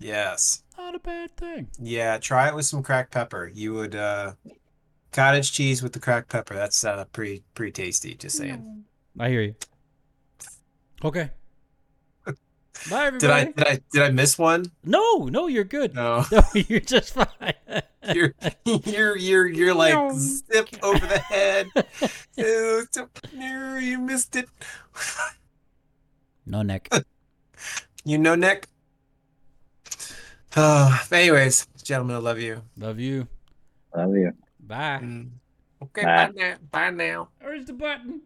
[0.03, 0.63] Yes.
[0.77, 1.69] Not a bad thing.
[1.79, 3.49] Yeah, try it with some cracked pepper.
[3.53, 4.33] You would uh
[5.13, 6.53] cottage cheese with the cracked pepper.
[6.55, 8.83] That's uh pretty pretty tasty, just saying.
[9.17, 9.55] I hear you.
[11.05, 11.29] Okay.
[12.89, 13.19] Bye, everybody.
[13.19, 14.65] Did I did I did I miss one?
[14.83, 15.95] No, no, you're good.
[15.95, 16.25] No.
[16.31, 17.53] No, you're just fine.
[18.13, 18.33] You're
[18.65, 20.11] you're you're you're like No.
[20.17, 21.67] zip over the head.
[22.35, 24.49] You missed it.
[26.45, 26.89] no neck.
[28.03, 28.67] You know, Nick.
[30.57, 32.61] Uh, anyways, gentlemen, I love you.
[32.77, 33.27] Love you.
[33.95, 34.31] Love you.
[34.59, 34.99] Bye.
[35.01, 35.29] Mm.
[35.81, 36.27] Okay, Bye.
[36.27, 36.55] bye now.
[36.71, 37.29] Bye now.
[37.41, 38.21] Where's the button?